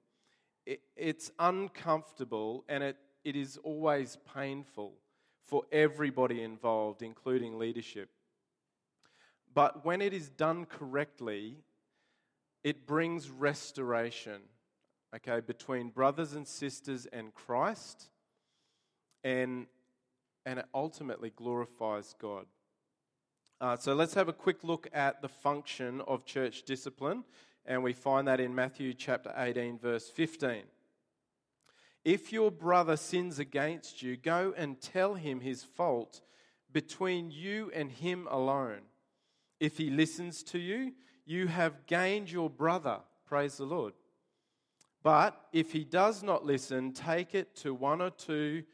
it, 0.67 0.81
it's 0.97 1.31
uncomfortable, 1.39 2.65
and 2.69 2.83
it, 2.83 2.97
it 3.25 3.37
is 3.37 3.59
always 3.63 4.19
painful 4.35 4.95
for 5.45 5.63
everybody 5.71 6.43
involved, 6.43 7.03
including 7.03 7.59
leadership. 7.59 8.11
But 9.55 9.85
when 9.85 10.03
it 10.03 10.13
is 10.13 10.29
done 10.29 10.67
correctly, 10.67 11.57
it 12.65 12.87
brings 12.87 13.31
restoration 13.31 14.43
okay, 15.15 15.41
between 15.41 15.89
brothers 15.89 16.33
and 16.35 16.47
sisters 16.47 17.07
and 17.13 17.35
Christ, 17.35 18.11
and, 19.25 19.67
and 20.45 20.61
it 20.61 20.67
ultimately 20.75 21.31
glorifies 21.35 22.15
God. 22.21 22.47
Uh, 23.61 23.77
so 23.77 23.95
let's 23.95 24.15
have 24.15 24.29
a 24.29 24.33
quick 24.33 24.63
look 24.63 24.89
at 24.93 25.21
the 25.21 25.29
function 25.29 26.01
of 26.07 26.25
church 26.25 26.63
discipline, 26.63 27.25
and 27.67 27.83
we 27.83 27.93
find 27.93 28.29
that 28.29 28.41
in 28.41 28.55
Matthew 28.55 28.95
chapter 28.95 29.33
18, 29.37 29.79
verse 29.79 30.09
15. 30.09 30.63
If 32.05 32.33
your 32.33 32.51
brother 32.51 32.97
sins 32.97 33.39
against 33.39 34.03
you, 34.03 34.17
go 34.17 34.55
and 34.57 34.81
tell 34.81 35.15
him 35.15 35.41
his 35.41 35.65
fault 35.65 36.21
between 36.73 37.31
you 37.31 37.71
and 37.75 37.91
him 37.91 38.29
alone. 38.31 38.83
If 39.59 39.77
he 39.77 39.91
listens 39.91 40.43
to 40.45 40.59
you, 40.59 40.93
you 41.27 41.49
have 41.49 41.87
gained 41.87 42.31
your 42.31 42.49
brother. 42.49 43.01
Praise 43.27 43.57
the 43.57 43.65
Lord. 43.65 43.93
But 45.03 45.41
if 45.53 45.73
he 45.73 45.85
does 45.85 46.23
not 46.23 46.45
listen, 46.45 46.93
take 46.93 47.35
it 47.35 47.55
to 47.57 47.73
one 47.73 48.01
or 48.01 48.11
two 48.11 48.65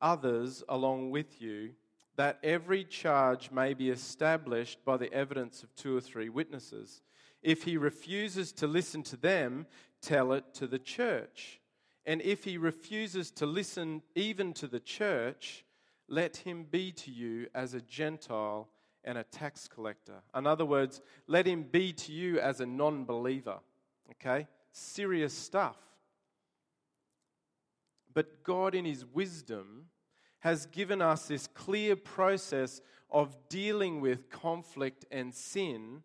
others 0.00 0.62
along 0.68 1.10
with 1.10 1.40
you, 1.40 1.70
that 2.16 2.38
every 2.42 2.84
charge 2.84 3.50
may 3.50 3.74
be 3.74 3.90
established 3.90 4.84
by 4.84 4.96
the 4.96 5.12
evidence 5.12 5.62
of 5.62 5.74
two 5.76 5.96
or 5.96 6.00
three 6.00 6.28
witnesses. 6.28 7.02
If 7.42 7.62
he 7.62 7.76
refuses 7.76 8.52
to 8.54 8.66
listen 8.66 9.02
to 9.04 9.16
them, 9.16 9.66
tell 10.02 10.32
it 10.32 10.52
to 10.54 10.66
the 10.66 10.80
church. 10.80 11.60
And 12.04 12.20
if 12.22 12.42
he 12.42 12.58
refuses 12.58 13.30
to 13.32 13.46
listen 13.46 14.02
even 14.14 14.52
to 14.54 14.66
the 14.66 14.80
church, 14.80 15.64
let 16.08 16.38
him 16.38 16.64
be 16.68 16.90
to 16.92 17.10
you 17.10 17.46
as 17.54 17.74
a 17.74 17.80
Gentile 17.82 18.68
and 19.04 19.18
a 19.18 19.24
tax 19.24 19.68
collector. 19.68 20.22
In 20.34 20.46
other 20.46 20.64
words, 20.64 21.00
let 21.26 21.46
him 21.46 21.62
be 21.62 21.92
to 21.92 22.12
you 22.12 22.40
as 22.40 22.60
a 22.60 22.66
non 22.66 23.04
believer. 23.04 23.58
Okay? 24.12 24.48
Serious 24.78 25.34
stuff. 25.34 25.76
But 28.14 28.42
God, 28.42 28.74
in 28.74 28.84
His 28.84 29.04
wisdom, 29.04 29.86
has 30.40 30.66
given 30.66 31.02
us 31.02 31.26
this 31.26 31.46
clear 31.46 31.96
process 31.96 32.80
of 33.10 33.36
dealing 33.48 34.00
with 34.00 34.30
conflict 34.30 35.04
and 35.10 35.34
sin 35.34 36.02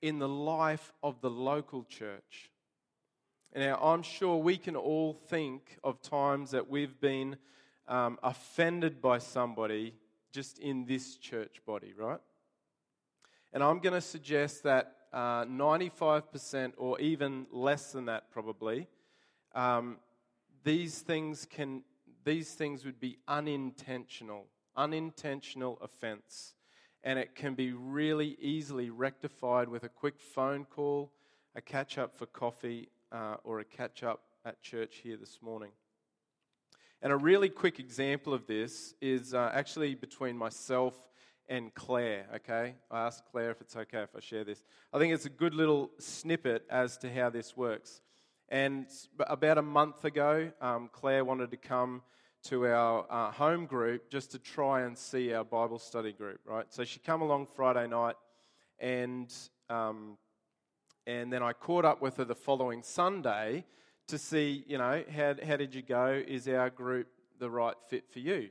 in 0.00 0.18
the 0.18 0.28
life 0.28 0.92
of 1.02 1.20
the 1.20 1.30
local 1.30 1.84
church. 1.84 2.50
Now, 3.54 3.78
I'm 3.82 4.02
sure 4.02 4.36
we 4.36 4.56
can 4.56 4.76
all 4.76 5.12
think 5.12 5.78
of 5.84 6.00
times 6.00 6.52
that 6.52 6.68
we've 6.68 6.98
been 7.00 7.36
um, 7.86 8.18
offended 8.22 9.02
by 9.02 9.18
somebody 9.18 9.94
just 10.32 10.58
in 10.58 10.86
this 10.86 11.16
church 11.16 11.60
body, 11.66 11.92
right? 11.96 12.20
And 13.52 13.62
I'm 13.62 13.80
going 13.80 13.92
to 13.92 14.00
suggest 14.00 14.62
that 14.62 14.96
uh, 15.12 15.44
95% 15.44 16.72
or 16.76 17.00
even 17.00 17.46
less 17.50 17.92
than 17.92 18.06
that 18.06 18.30
probably, 18.30 18.88
um, 19.54 19.98
these 20.64 21.00
things 21.00 21.46
can 21.50 21.82
these 22.24 22.52
things 22.52 22.84
would 22.84 23.00
be 23.00 23.18
unintentional, 23.26 24.46
unintentional 24.76 25.78
offense. 25.82 26.54
And 27.04 27.18
it 27.18 27.34
can 27.34 27.54
be 27.54 27.72
really 27.72 28.36
easily 28.40 28.90
rectified 28.90 29.68
with 29.68 29.82
a 29.82 29.88
quick 29.88 30.20
phone 30.20 30.64
call, 30.64 31.10
a 31.56 31.60
catch 31.60 31.98
up 31.98 32.16
for 32.16 32.26
coffee 32.26 32.90
uh, 33.10 33.36
or 33.42 33.58
a 33.58 33.64
catch 33.64 34.04
up 34.04 34.20
at 34.44 34.62
church 34.62 35.00
here 35.02 35.16
this 35.16 35.40
morning. 35.42 35.70
And 37.02 37.12
a 37.12 37.16
really 37.16 37.48
quick 37.48 37.80
example 37.80 38.32
of 38.32 38.46
this 38.46 38.94
is 39.00 39.34
uh, 39.34 39.50
actually 39.52 39.96
between 39.96 40.38
myself 40.38 40.94
and 41.48 41.74
Claire, 41.74 42.26
okay? 42.36 42.74
I 42.90 43.06
asked 43.06 43.24
Claire 43.30 43.50
if 43.50 43.60
it's 43.60 43.76
okay 43.76 44.02
if 44.02 44.10
I 44.16 44.20
share 44.20 44.44
this. 44.44 44.62
I 44.92 44.98
think 44.98 45.12
it's 45.12 45.26
a 45.26 45.30
good 45.30 45.54
little 45.54 45.90
snippet 45.98 46.64
as 46.70 46.96
to 46.98 47.12
how 47.12 47.30
this 47.30 47.56
works. 47.56 48.00
And 48.48 48.86
about 49.18 49.58
a 49.58 49.62
month 49.62 50.04
ago, 50.04 50.50
um, 50.60 50.90
Claire 50.92 51.24
wanted 51.24 51.50
to 51.50 51.56
come 51.56 52.02
to 52.44 52.66
our 52.66 53.06
uh, 53.08 53.30
home 53.30 53.66
group 53.66 54.10
just 54.10 54.32
to 54.32 54.38
try 54.38 54.82
and 54.82 54.96
see 54.98 55.32
our 55.32 55.44
Bible 55.44 55.78
study 55.78 56.12
group, 56.12 56.40
right? 56.44 56.66
So 56.70 56.84
she 56.84 57.00
come 57.00 57.22
along 57.22 57.46
Friday 57.54 57.86
night, 57.86 58.16
and 58.78 59.32
um, 59.70 60.18
and 61.06 61.32
then 61.32 61.42
I 61.42 61.52
caught 61.52 61.84
up 61.84 62.00
with 62.02 62.16
her 62.18 62.24
the 62.24 62.34
following 62.34 62.82
Sunday 62.82 63.64
to 64.08 64.18
see, 64.18 64.64
you 64.66 64.78
know, 64.78 65.02
how, 65.14 65.34
how 65.46 65.56
did 65.56 65.74
you 65.74 65.82
go? 65.82 66.22
Is 66.26 66.46
our 66.48 66.70
group 66.70 67.08
the 67.38 67.50
right 67.50 67.74
fit 67.88 68.04
for 68.12 68.20
you? 68.20 68.50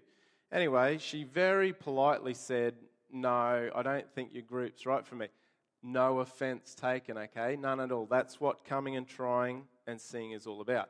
Anyway, 0.51 0.97
she 0.97 1.23
very 1.23 1.71
politely 1.71 2.33
said, 2.33 2.75
No, 3.11 3.69
I 3.73 3.81
don't 3.83 4.09
think 4.13 4.33
your 4.33 4.43
group's 4.43 4.85
right 4.85 5.05
for 5.05 5.15
me. 5.15 5.27
No 5.81 6.19
offense 6.19 6.75
taken, 6.75 7.17
okay? 7.17 7.55
None 7.55 7.79
at 7.79 7.91
all. 7.91 8.05
That's 8.05 8.39
what 8.39 8.65
coming 8.65 8.95
and 8.97 9.07
trying 9.07 9.63
and 9.87 9.99
seeing 9.99 10.31
is 10.31 10.45
all 10.45 10.61
about. 10.61 10.89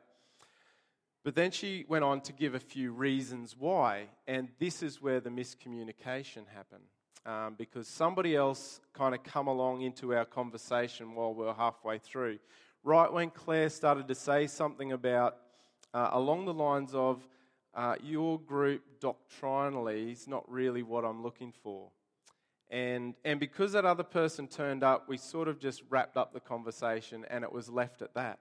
But 1.24 1.36
then 1.36 1.52
she 1.52 1.84
went 1.88 2.04
on 2.04 2.20
to 2.22 2.32
give 2.32 2.54
a 2.54 2.60
few 2.60 2.90
reasons 2.92 3.54
why, 3.56 4.08
and 4.26 4.48
this 4.58 4.82
is 4.82 5.00
where 5.00 5.20
the 5.20 5.30
miscommunication 5.30 6.48
happened. 6.52 6.82
Um, 7.24 7.54
because 7.56 7.86
somebody 7.86 8.34
else 8.34 8.80
kind 8.92 9.14
of 9.14 9.22
come 9.22 9.46
along 9.46 9.82
into 9.82 10.12
our 10.12 10.24
conversation 10.24 11.14
while 11.14 11.32
we 11.32 11.46
are 11.46 11.54
halfway 11.54 11.98
through. 11.98 12.40
Right 12.82 13.10
when 13.12 13.30
Claire 13.30 13.68
started 13.68 14.08
to 14.08 14.16
say 14.16 14.48
something 14.48 14.90
about, 14.90 15.36
uh, 15.94 16.08
along 16.10 16.46
the 16.46 16.54
lines 16.54 16.92
of, 16.94 17.24
uh, 17.74 17.96
your 18.02 18.38
group 18.38 18.82
doctrinally 19.00 20.12
is 20.12 20.28
not 20.28 20.48
really 20.50 20.82
what 20.82 21.04
I'm 21.04 21.22
looking 21.22 21.52
for. 21.62 21.90
And, 22.70 23.14
and 23.24 23.38
because 23.38 23.72
that 23.72 23.84
other 23.84 24.02
person 24.02 24.48
turned 24.48 24.82
up, 24.82 25.08
we 25.08 25.18
sort 25.18 25.48
of 25.48 25.58
just 25.58 25.82
wrapped 25.90 26.16
up 26.16 26.32
the 26.32 26.40
conversation 26.40 27.26
and 27.28 27.44
it 27.44 27.52
was 27.52 27.68
left 27.68 28.00
at 28.00 28.14
that. 28.14 28.38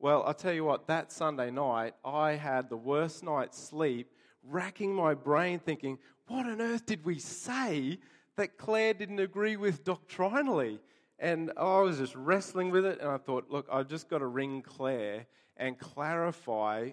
Well, 0.00 0.24
I'll 0.26 0.34
tell 0.34 0.52
you 0.52 0.64
what, 0.64 0.86
that 0.86 1.12
Sunday 1.12 1.50
night, 1.50 1.94
I 2.04 2.32
had 2.32 2.68
the 2.68 2.76
worst 2.76 3.22
night's 3.22 3.58
sleep, 3.58 4.10
racking 4.42 4.94
my 4.94 5.14
brain 5.14 5.58
thinking, 5.58 5.98
what 6.26 6.46
on 6.46 6.60
earth 6.60 6.86
did 6.86 7.04
we 7.04 7.18
say 7.18 7.98
that 8.36 8.56
Claire 8.56 8.94
didn't 8.94 9.20
agree 9.20 9.56
with 9.56 9.84
doctrinally? 9.84 10.80
And 11.18 11.52
I 11.56 11.80
was 11.80 11.98
just 11.98 12.14
wrestling 12.14 12.70
with 12.70 12.86
it, 12.86 12.98
and 13.00 13.10
I 13.10 13.18
thought, 13.18 13.50
look, 13.50 13.68
I've 13.70 13.88
just 13.88 14.08
got 14.08 14.18
to 14.18 14.26
ring 14.26 14.62
Claire 14.62 15.26
and 15.58 15.78
clarify, 15.78 16.90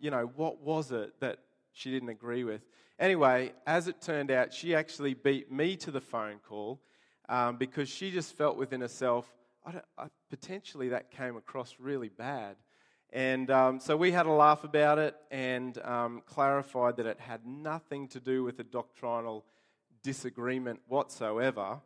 you 0.00 0.10
know, 0.10 0.30
what 0.36 0.60
was 0.60 0.92
it 0.92 1.18
that 1.20 1.38
she 1.76 1.90
didn't 1.90 2.08
agree 2.08 2.42
with. 2.42 2.62
Anyway, 2.98 3.52
as 3.66 3.86
it 3.86 4.00
turned 4.00 4.30
out, 4.30 4.52
she 4.52 4.74
actually 4.74 5.12
beat 5.12 5.52
me 5.52 5.76
to 5.76 5.90
the 5.90 6.00
phone 6.00 6.38
call 6.38 6.80
um, 7.28 7.58
because 7.58 7.88
she 7.88 8.10
just 8.10 8.34
felt 8.34 8.56
within 8.56 8.80
herself, 8.80 9.30
I 9.64 9.80
I, 9.98 10.06
potentially 10.30 10.88
that 10.88 11.10
came 11.10 11.36
across 11.36 11.76
really 11.78 12.08
bad. 12.08 12.56
And 13.12 13.50
um, 13.50 13.78
so 13.78 13.96
we 13.96 14.10
had 14.10 14.26
a 14.26 14.32
laugh 14.32 14.64
about 14.64 14.98
it 14.98 15.14
and 15.30 15.76
um, 15.84 16.22
clarified 16.24 16.96
that 16.96 17.06
it 17.06 17.20
had 17.20 17.46
nothing 17.46 18.08
to 18.08 18.20
do 18.20 18.42
with 18.42 18.58
a 18.58 18.64
doctrinal 18.64 19.44
disagreement 20.02 20.80
whatsoever. 20.88 21.80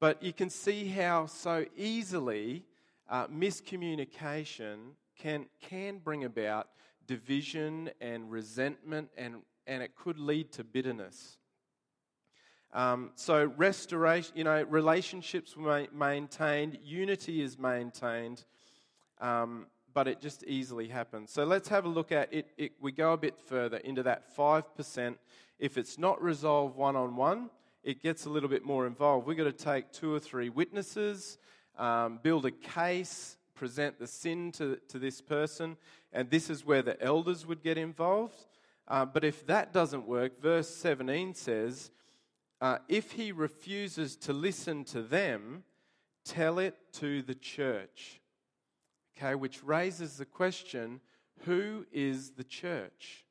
But 0.00 0.22
you 0.22 0.32
can 0.32 0.50
see 0.50 0.88
how 0.88 1.26
so 1.26 1.66
easily 1.76 2.64
uh, 3.08 3.26
miscommunication 3.28 4.92
can, 5.18 5.46
can 5.60 5.98
bring 5.98 6.24
about 6.24 6.68
division 7.06 7.90
and 8.00 8.30
resentment, 8.30 9.08
and, 9.16 9.36
and 9.66 9.82
it 9.82 9.96
could 9.96 10.18
lead 10.18 10.52
to 10.52 10.64
bitterness. 10.64 11.38
Um, 12.72 13.12
so 13.14 13.52
restoration, 13.56 14.32
you 14.36 14.44
know, 14.44 14.62
relationships 14.64 15.56
were 15.56 15.86
maintained, 15.94 16.78
unity 16.84 17.40
is 17.40 17.58
maintained, 17.58 18.44
um, 19.20 19.66
but 19.94 20.06
it 20.08 20.20
just 20.20 20.44
easily 20.44 20.88
happens. 20.88 21.30
So 21.30 21.44
let's 21.44 21.68
have 21.68 21.86
a 21.86 21.88
look 21.88 22.12
at 22.12 22.32
it, 22.34 22.50
it. 22.58 22.72
We 22.80 22.92
go 22.92 23.14
a 23.14 23.16
bit 23.16 23.38
further 23.38 23.78
into 23.78 24.02
that 24.02 24.26
five 24.34 24.74
percent. 24.76 25.16
If 25.58 25.78
it's 25.78 25.96
not 25.96 26.22
resolved 26.22 26.76
one 26.76 26.96
on 26.96 27.16
one, 27.16 27.48
it 27.82 28.02
gets 28.02 28.26
a 28.26 28.30
little 28.30 28.50
bit 28.50 28.62
more 28.62 28.86
involved. 28.86 29.26
We've 29.26 29.38
got 29.38 29.44
to 29.44 29.52
take 29.52 29.90
two 29.92 30.12
or 30.12 30.20
three 30.20 30.50
witnesses, 30.50 31.38
um, 31.78 32.20
build 32.22 32.44
a 32.44 32.50
case, 32.50 33.38
present 33.56 33.98
the 33.98 34.06
sin 34.06 34.52
to, 34.52 34.78
to 34.88 34.98
this 34.98 35.20
person, 35.20 35.76
and 36.12 36.30
this 36.30 36.48
is 36.48 36.64
where 36.64 36.82
the 36.82 37.02
elders 37.02 37.44
would 37.46 37.62
get 37.62 37.76
involved. 37.76 38.46
Uh, 38.86 39.04
but 39.04 39.24
if 39.24 39.44
that 39.46 39.72
doesn't 39.72 40.06
work, 40.06 40.40
verse 40.40 40.68
17 40.68 41.34
says, 41.34 41.90
uh, 42.60 42.78
if 42.88 43.12
he 43.12 43.32
refuses 43.32 44.16
to 44.16 44.32
listen 44.32 44.84
to 44.84 45.02
them, 45.02 45.64
tell 46.24 46.58
it 46.58 46.76
to 46.92 47.22
the 47.22 47.34
church. 47.34 48.20
Okay, 49.16 49.34
which 49.34 49.64
raises 49.64 50.16
the 50.16 50.24
question 50.24 51.00
who 51.44 51.86
is 51.92 52.30
the 52.30 52.44
church? 52.44 53.24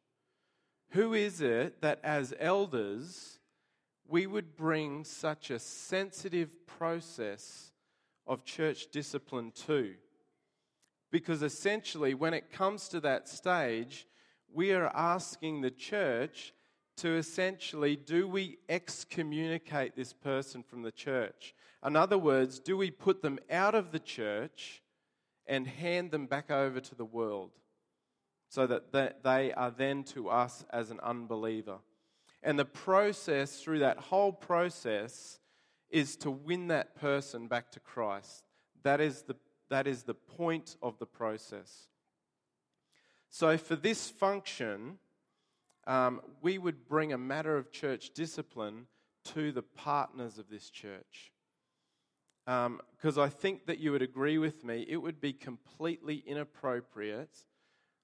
Who 0.90 1.14
is 1.14 1.42
it 1.42 1.82
that 1.82 2.00
as 2.04 2.34
elders 2.40 3.40
we 4.08 4.28
would 4.28 4.56
bring 4.56 5.04
such 5.04 5.50
a 5.50 5.60
sensitive 5.60 6.66
process 6.68 7.72
of 8.28 8.46
church 8.46 8.88
discipline 8.92 9.52
to? 9.68 9.96
Because 11.12 11.44
essentially, 11.44 12.14
when 12.14 12.34
it 12.34 12.52
comes 12.52 12.88
to 12.90 13.00
that 13.02 13.28
stage, 13.28 14.08
we 14.52 14.72
are 14.72 14.92
asking 14.96 15.62
the 15.62 15.72
church 15.72 16.54
to 16.98 17.16
essentially 17.16 17.96
do 17.96 18.28
we 18.28 18.58
excommunicate 18.70 19.96
this 19.96 20.14
person 20.14 20.64
from 20.64 20.82
the 20.82 20.92
church? 20.92 21.54
In 21.86 21.96
other 21.96 22.18
words, 22.18 22.60
do 22.60 22.78
we 22.78 22.90
put 22.90 23.22
them 23.22 23.38
out 23.52 23.76
of 23.76 23.92
the 23.92 24.00
church 24.00 24.82
and 25.46 25.68
hand 25.68 26.12
them 26.12 26.26
back 26.26 26.50
over 26.50 26.80
to 26.80 26.96
the 26.96 27.06
world 27.06 27.52
so 28.50 28.66
that 28.66 28.94
they 29.24 29.54
are 29.54 29.72
then 29.72 30.04
to 30.06 30.30
us 30.30 30.64
as 30.72 30.90
an 30.90 31.00
unbeliever? 31.02 31.78
And 32.42 32.58
the 32.58 32.66
process, 32.66 33.60
through 33.60 33.80
that 33.80 33.98
whole 33.98 34.32
process, 34.32 35.40
is 35.90 36.16
to 36.18 36.32
win 36.32 36.68
that 36.68 36.96
person 36.96 37.48
back 37.48 37.72
to 37.72 37.80
Christ. 37.80 38.46
That 38.84 39.02
is 39.02 39.24
the, 39.24 39.36
that 39.70 39.88
is 39.88 40.04
the 40.04 40.14
point 40.14 40.76
of 40.82 41.00
the 41.00 41.06
process. 41.06 41.90
So, 43.30 43.58
for 43.58 43.76
this 43.76 44.10
function, 44.10 45.00
um, 45.88 46.22
we 46.42 46.58
would 46.58 46.88
bring 46.88 47.14
a 47.14 47.18
matter 47.18 47.58
of 47.58 47.72
church 47.72 48.12
discipline 48.14 48.88
to 49.26 49.52
the 49.52 49.62
partners 49.62 50.38
of 50.38 50.50
this 50.50 50.70
church. 50.70 51.32
Because 52.46 53.18
um, 53.18 53.24
I 53.24 53.30
think 53.30 53.66
that 53.66 53.80
you 53.80 53.92
would 53.92 54.04
agree 54.04 54.38
with 54.38 54.64
me, 54.64 54.86
it 54.88 54.98
would 54.98 55.20
be 55.20 55.34
completely 55.34 56.24
inappropriate, 56.28 57.36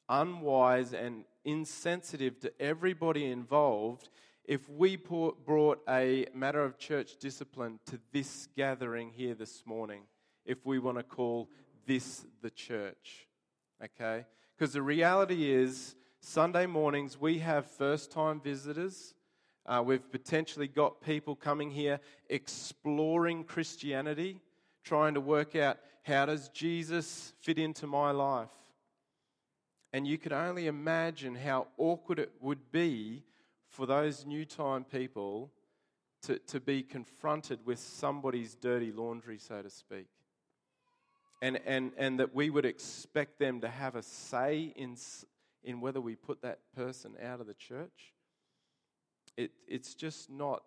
unwise, 0.09 0.93
and 0.93 1.25
insensitive 1.45 2.39
to 2.39 2.51
everybody 2.59 3.25
involved 3.25 4.09
if 4.45 4.67
we 4.67 4.95
brought 4.95 5.81
a 5.87 6.25
matter 6.33 6.63
of 6.63 6.77
church 6.77 7.17
discipline 7.19 7.79
to 7.85 7.99
this 8.11 8.47
gathering 8.57 9.11
here 9.11 9.35
this 9.35 9.63
morning, 9.65 10.01
if 10.45 10.65
we 10.65 10.79
want 10.79 10.97
to 10.97 11.03
call 11.03 11.49
this 11.85 12.25
the 12.41 12.49
church. 12.49 13.27
Okay? 13.83 14.25
Because 14.57 14.73
the 14.73 14.81
reality 14.81 15.51
is, 15.51 15.95
Sunday 16.19 16.65
mornings, 16.65 17.19
we 17.19 17.39
have 17.39 17.65
first 17.65 18.11
time 18.11 18.39
visitors. 18.39 19.15
Uh, 19.65 19.81
we've 19.85 20.11
potentially 20.11 20.67
got 20.67 21.01
people 21.01 21.35
coming 21.35 21.71
here 21.71 21.99
exploring 22.29 23.43
Christianity, 23.43 24.39
trying 24.83 25.13
to 25.15 25.21
work 25.21 25.55
out 25.55 25.77
how 26.03 26.25
does 26.25 26.49
Jesus 26.49 27.33
fit 27.41 27.57
into 27.57 27.87
my 27.87 28.11
life. 28.11 28.49
And 29.93 30.07
you 30.07 30.17
could 30.17 30.33
only 30.33 30.67
imagine 30.67 31.35
how 31.35 31.67
awkward 31.77 32.19
it 32.19 32.31
would 32.39 32.71
be 32.71 33.23
for 33.67 33.85
those 33.85 34.25
new 34.25 34.45
time 34.45 34.83
people 34.83 35.51
to, 36.23 36.37
to 36.39 36.59
be 36.59 36.83
confronted 36.83 37.59
with 37.65 37.79
somebody's 37.79 38.55
dirty 38.55 38.91
laundry, 38.91 39.37
so 39.37 39.61
to 39.61 39.69
speak. 39.69 40.07
And, 41.41 41.59
and, 41.65 41.91
and 41.97 42.19
that 42.19 42.35
we 42.35 42.49
would 42.49 42.65
expect 42.65 43.39
them 43.39 43.61
to 43.61 43.67
have 43.67 43.95
a 43.95 44.03
say 44.03 44.73
in 44.75 44.95
in 45.63 45.81
whether 45.81 46.01
we 46.01 46.15
put 46.15 46.41
that 46.41 46.59
person 46.75 47.13
out 47.23 47.39
of 47.39 47.47
the 47.47 47.53
church. 47.53 48.13
It, 49.37 49.51
it's 49.67 49.93
just 49.93 50.29
not 50.29 50.63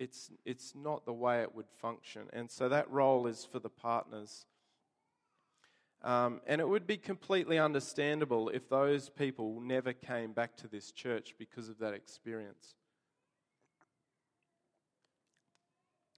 it's, 0.00 0.32
it's 0.44 0.74
not 0.74 1.06
the 1.06 1.12
way 1.12 1.42
it 1.42 1.54
would 1.54 1.70
function. 1.80 2.22
And 2.32 2.50
so 2.50 2.68
that 2.68 2.90
role 2.90 3.28
is 3.28 3.44
for 3.44 3.60
the 3.60 3.68
partners. 3.68 4.44
Um, 6.02 6.40
and 6.48 6.60
it 6.60 6.68
would 6.68 6.86
be 6.86 6.96
completely 6.96 7.60
understandable 7.60 8.48
if 8.48 8.68
those 8.68 9.08
people 9.08 9.60
never 9.60 9.92
came 9.92 10.32
back 10.32 10.56
to 10.56 10.68
this 10.68 10.90
church 10.90 11.34
because 11.38 11.68
of 11.68 11.78
that 11.78 11.94
experience. 11.94 12.74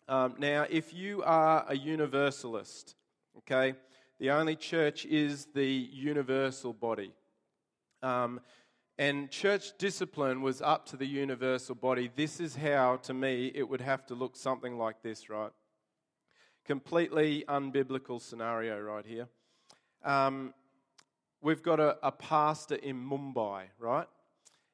Um, 0.09 0.37
now, 0.39 0.67
if 0.71 0.95
you 0.95 1.23
are 1.23 1.67
a 1.69 1.77
universalist, 1.77 2.97
Okay? 3.39 3.75
The 4.19 4.31
only 4.31 4.57
church 4.57 5.05
is 5.05 5.47
the 5.55 5.67
universal 5.67 6.73
body. 6.73 7.13
Um, 8.03 8.41
and 8.99 9.31
church 9.31 9.73
discipline 9.79 10.41
was 10.41 10.63
up 10.63 10.87
to 10.87 10.97
the 10.97 11.07
universal 11.07 11.75
body. 11.75 12.11
This 12.17 12.41
is 12.41 12.57
how, 12.57 12.97
to 13.03 13.13
me, 13.13 13.53
it 13.55 13.69
would 13.69 13.83
have 13.83 14.07
to 14.07 14.15
look 14.15 14.37
something 14.37 14.79
like 14.79 15.03
this, 15.03 15.29
right? 15.29 15.51
Completely 16.65 17.45
unbiblical 17.47 18.21
scenario 18.21 18.81
right 18.81 19.05
here. 19.05 19.29
Um, 20.03 20.55
we've 21.43 21.63
got 21.63 21.79
a, 21.79 21.99
a 22.03 22.11
pastor 22.11 22.77
in 22.77 22.97
Mumbai, 22.97 23.65
right? 23.79 24.07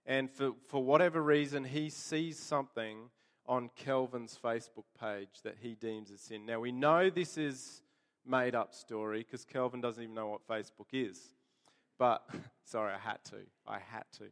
And 0.07 0.31
for, 0.31 0.53
for 0.69 0.83
whatever 0.85 1.21
reason, 1.21 1.65
he 1.65 1.91
sees 1.91 2.39
something 2.39 3.11
on 3.47 3.71
Kelvin's 3.75 4.39
Facebook 4.43 4.85
page 5.01 5.43
that 5.43 5.57
he 5.61 5.75
deems 5.75 6.13
a 6.13 6.19
sin. 6.19 6.47
Now, 6.47 6.61
we 6.61 6.71
know 6.71 7.11
this 7.11 7.37
is 7.37 7.83
made 8.27 8.55
up 8.55 8.75
story 8.75 9.21
because 9.21 9.45
Kelvin 9.45 9.81
doesn't 9.81 10.03
even 10.03 10.15
know 10.15 10.29
what 10.29 10.47
Facebook 10.47 10.89
is. 10.93 11.21
But, 11.99 12.23
sorry, 12.65 12.93
I 12.93 12.99
had 12.99 13.25
to. 13.27 13.37
I 13.67 13.79
had 13.79 14.05
to. 14.19 14.25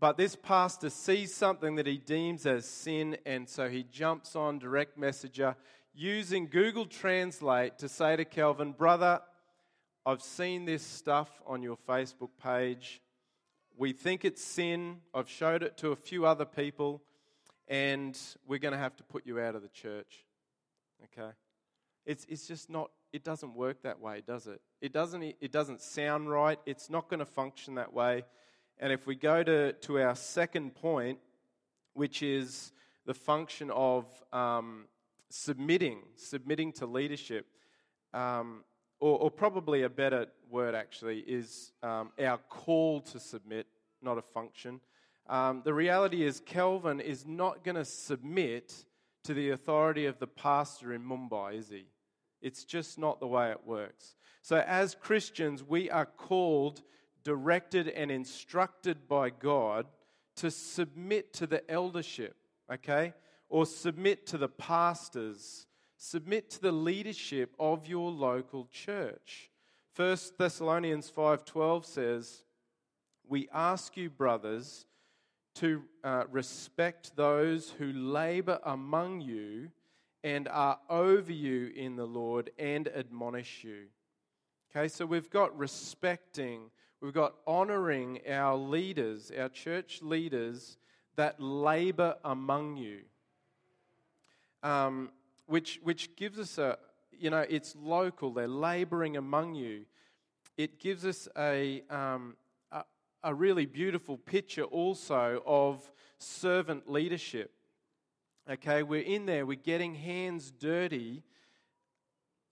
But 0.00 0.16
this 0.16 0.36
pastor 0.36 0.90
sees 0.90 1.32
something 1.32 1.76
that 1.76 1.86
he 1.86 1.96
deems 1.96 2.46
as 2.46 2.66
sin, 2.66 3.16
and 3.24 3.48
so 3.48 3.68
he 3.68 3.84
jumps 3.84 4.36
on 4.36 4.58
direct 4.58 4.98
messenger 4.98 5.56
using 5.94 6.48
Google 6.48 6.86
Translate 6.86 7.78
to 7.78 7.88
say 7.88 8.16
to 8.16 8.24
Kelvin, 8.24 8.72
Brother, 8.72 9.20
I've 10.04 10.20
seen 10.22 10.66
this 10.66 10.82
stuff 10.82 11.30
on 11.46 11.62
your 11.62 11.78
Facebook 11.88 12.30
page. 12.42 13.00
We 13.76 13.92
think 13.92 14.24
it's 14.24 14.44
sin. 14.44 14.98
I've 15.14 15.30
showed 15.30 15.62
it 15.62 15.78
to 15.78 15.92
a 15.92 15.96
few 15.96 16.26
other 16.26 16.44
people, 16.44 17.02
and 17.68 18.18
we're 18.46 18.58
going 18.58 18.72
to 18.72 18.78
have 18.78 18.96
to 18.96 19.04
put 19.04 19.26
you 19.26 19.40
out 19.40 19.54
of 19.54 19.62
the 19.62 19.68
church. 19.68 20.26
Okay? 21.04 21.30
It's, 22.06 22.26
it's 22.28 22.46
just 22.46 22.68
not, 22.68 22.90
it 23.12 23.24
doesn't 23.24 23.54
work 23.54 23.82
that 23.82 24.00
way, 24.00 24.22
does 24.26 24.46
it? 24.46 24.60
It 24.80 24.92
doesn't, 24.92 25.22
it 25.22 25.52
doesn't 25.52 25.80
sound 25.80 26.30
right. 26.30 26.58
It's 26.66 26.90
not 26.90 27.08
going 27.08 27.20
to 27.20 27.26
function 27.26 27.76
that 27.76 27.92
way. 27.92 28.24
And 28.78 28.92
if 28.92 29.06
we 29.06 29.14
go 29.14 29.42
to, 29.42 29.72
to 29.72 30.00
our 30.00 30.14
second 30.14 30.74
point, 30.74 31.18
which 31.94 32.22
is 32.22 32.72
the 33.06 33.14
function 33.14 33.70
of 33.70 34.06
um, 34.32 34.86
submitting, 35.30 36.00
submitting 36.16 36.72
to 36.72 36.86
leadership, 36.86 37.46
um, 38.12 38.64
or, 39.00 39.18
or, 39.18 39.30
probably 39.30 39.82
a 39.82 39.88
better 39.88 40.26
word 40.50 40.74
actually, 40.74 41.18
is 41.20 41.72
um, 41.82 42.10
our 42.22 42.38
call 42.48 43.00
to 43.00 43.18
submit, 43.18 43.66
not 44.00 44.18
a 44.18 44.22
function. 44.22 44.80
Um, 45.28 45.62
the 45.64 45.74
reality 45.74 46.22
is, 46.24 46.40
Kelvin 46.40 47.00
is 47.00 47.26
not 47.26 47.64
going 47.64 47.76
to 47.76 47.84
submit 47.84 48.84
to 49.24 49.34
the 49.34 49.50
authority 49.50 50.06
of 50.06 50.18
the 50.18 50.26
pastor 50.26 50.92
in 50.92 51.02
Mumbai, 51.02 51.58
is 51.58 51.68
he? 51.70 51.86
It's 52.40 52.64
just 52.64 52.98
not 52.98 53.20
the 53.20 53.26
way 53.26 53.50
it 53.50 53.66
works. 53.66 54.16
So, 54.42 54.58
as 54.66 54.94
Christians, 54.94 55.64
we 55.64 55.90
are 55.90 56.04
called, 56.04 56.82
directed, 57.22 57.88
and 57.88 58.10
instructed 58.10 59.08
by 59.08 59.30
God 59.30 59.86
to 60.36 60.50
submit 60.50 61.32
to 61.34 61.46
the 61.46 61.68
eldership, 61.70 62.36
okay? 62.70 63.14
Or 63.48 63.64
submit 63.64 64.26
to 64.28 64.38
the 64.38 64.48
pastors, 64.48 65.66
submit 65.96 66.50
to 66.50 66.60
the 66.60 66.72
leadership 66.72 67.54
of 67.58 67.86
your 67.86 68.10
local 68.10 68.66
church. 68.70 69.50
1 69.96 70.36
Thessalonians 70.36 71.08
5:12 71.08 71.86
says, 71.86 72.44
"We 73.26 73.48
ask 73.50 73.96
you, 73.96 74.10
brothers, 74.10 74.86
to 75.54 75.82
uh, 76.02 76.24
respect 76.30 77.14
those 77.16 77.70
who 77.78 77.92
labor 77.92 78.58
among 78.64 79.20
you 79.20 79.70
and 80.24 80.48
are 80.48 80.78
over 80.90 81.32
you 81.32 81.70
in 81.76 81.96
the 81.96 82.06
Lord 82.06 82.50
and 82.58 82.88
admonish 82.88 83.62
you. 83.62 83.84
Okay, 84.74 84.88
so 84.88 85.06
we've 85.06 85.30
got 85.30 85.56
respecting, 85.56 86.70
we've 87.00 87.12
got 87.12 87.34
honoring 87.46 88.20
our 88.28 88.56
leaders, 88.56 89.30
our 89.38 89.48
church 89.48 90.00
leaders 90.02 90.78
that 91.16 91.40
labor 91.40 92.16
among 92.24 92.76
you. 92.76 93.00
Um, 94.62 95.10
which, 95.46 95.78
which 95.84 96.16
gives 96.16 96.38
us 96.38 96.58
a, 96.58 96.78
you 97.12 97.30
know, 97.30 97.44
it's 97.48 97.76
local, 97.80 98.32
they're 98.32 98.48
laboring 98.48 99.16
among 99.16 99.54
you. 99.54 99.84
It 100.56 100.80
gives 100.80 101.04
us 101.04 101.28
a, 101.36 101.82
um, 101.90 102.34
a, 103.24 103.34
really 103.34 103.66
beautiful 103.66 104.16
picture 104.16 104.62
also 104.62 105.42
of 105.46 105.90
servant 106.18 106.90
leadership. 106.90 107.50
Okay, 108.48 108.82
we're 108.82 109.02
in 109.02 109.26
there, 109.26 109.46
we're 109.46 109.56
getting 109.56 109.94
hands 109.94 110.50
dirty, 110.50 111.22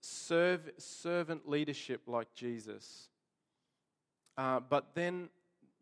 serve, 0.01 0.71
servant 0.77 1.47
leadership 1.47 2.01
like 2.07 2.33
Jesus. 2.33 3.09
Uh, 4.37 4.59
but 4.59 4.95
then 4.95 5.29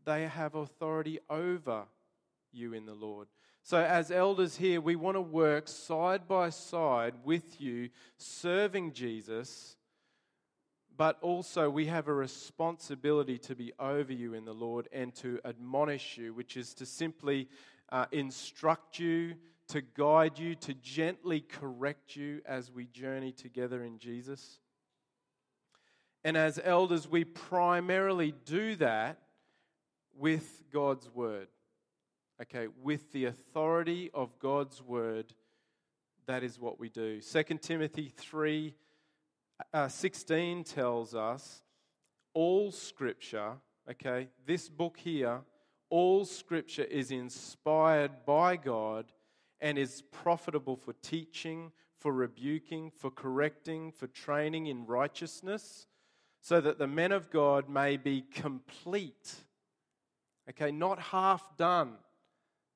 they 0.06 0.28
have 0.28 0.56
authority 0.56 1.20
over 1.30 1.86
you 2.52 2.74
in 2.74 2.86
the 2.86 2.94
Lord. 2.94 3.28
So, 3.64 3.78
as 3.78 4.12
elders 4.12 4.58
here, 4.58 4.82
we 4.82 4.96
want 4.96 5.16
to 5.16 5.22
work 5.22 5.68
side 5.68 6.28
by 6.28 6.50
side 6.50 7.14
with 7.24 7.62
you, 7.62 7.90
serving 8.18 8.94
Jesus, 8.94 9.78
but 10.98 11.18
also 11.22 11.70
we 11.70 11.86
have 11.88 12.08
a 12.08 12.14
responsibility 12.14 13.38
to 13.40 13.56
be 13.56 13.72
over 13.80 14.14
you 14.14 14.34
in 14.34 14.46
the 14.46 14.54
Lord 14.54 14.88
and 14.92 15.14
to 15.16 15.40
admonish 15.46 16.18
you, 16.18 16.34
which 16.34 16.58
is 16.58 16.74
to 16.76 16.86
simply 16.86 17.48
uh, 17.90 18.06
instruct 18.12 19.00
you, 19.00 19.36
to 19.70 19.82
guide 19.82 20.38
you, 20.38 20.56
to 20.56 20.74
gently 20.76 21.42
correct 21.42 22.16
you 22.16 22.42
as 22.46 22.72
we 22.72 22.86
journey 22.88 23.32
together 23.32 23.84
in 23.84 24.00
Jesus. 24.00 24.60
And 26.24 26.38
as 26.38 26.60
elders, 26.64 27.08
we 27.08 27.24
primarily 27.24 28.34
do 28.46 28.76
that 28.76 29.18
with 30.16 30.64
God's 30.72 31.10
word. 31.10 31.48
Okay, 32.42 32.68
with 32.82 33.12
the 33.12 33.26
authority 33.26 34.10
of 34.14 34.40
God's 34.40 34.82
word, 34.82 35.34
that 36.26 36.44
is 36.44 36.60
what 36.60 36.80
we 36.80 36.90
do. 36.90 37.22
2 37.22 37.44
Timothy 37.60 38.12
3 38.18 38.74
uh, 39.74 39.88
16 39.88 40.64
tells 40.64 41.16
us 41.16 41.64
all 42.34 42.72
scripture, 42.72 43.54
okay, 43.90 44.30
this 44.46 44.70
book 44.70 44.98
here, 44.98 45.42
all 45.90 46.26
scripture 46.26 46.84
is 46.84 47.12
inspired 47.12 48.26
by 48.26 48.56
God 48.56 49.12
and 49.60 49.78
is 49.78 50.04
profitable 50.12 50.76
for 50.76 50.94
teaching, 51.02 51.72
for 51.98 52.14
rebuking, 52.14 52.92
for 52.92 53.12
correcting, 53.12 53.92
for 53.92 54.08
training 54.08 54.68
in 54.68 54.86
righteousness, 54.86 55.88
so 56.40 56.62
that 56.62 56.80
the 56.80 56.88
men 56.88 57.12
of 57.12 57.30
God 57.30 57.70
may 57.70 57.98
be 57.98 58.24
complete. 58.34 59.36
Okay, 60.50 60.72
not 60.72 61.00
half 61.00 61.56
done. 61.58 61.94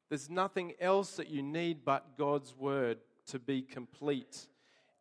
There's 0.09 0.29
nothing 0.29 0.73
else 0.79 1.15
that 1.15 1.29
you 1.29 1.41
need 1.41 1.83
but 1.83 2.17
God's 2.17 2.55
word 2.55 2.99
to 3.27 3.39
be 3.39 3.61
complete 3.63 4.47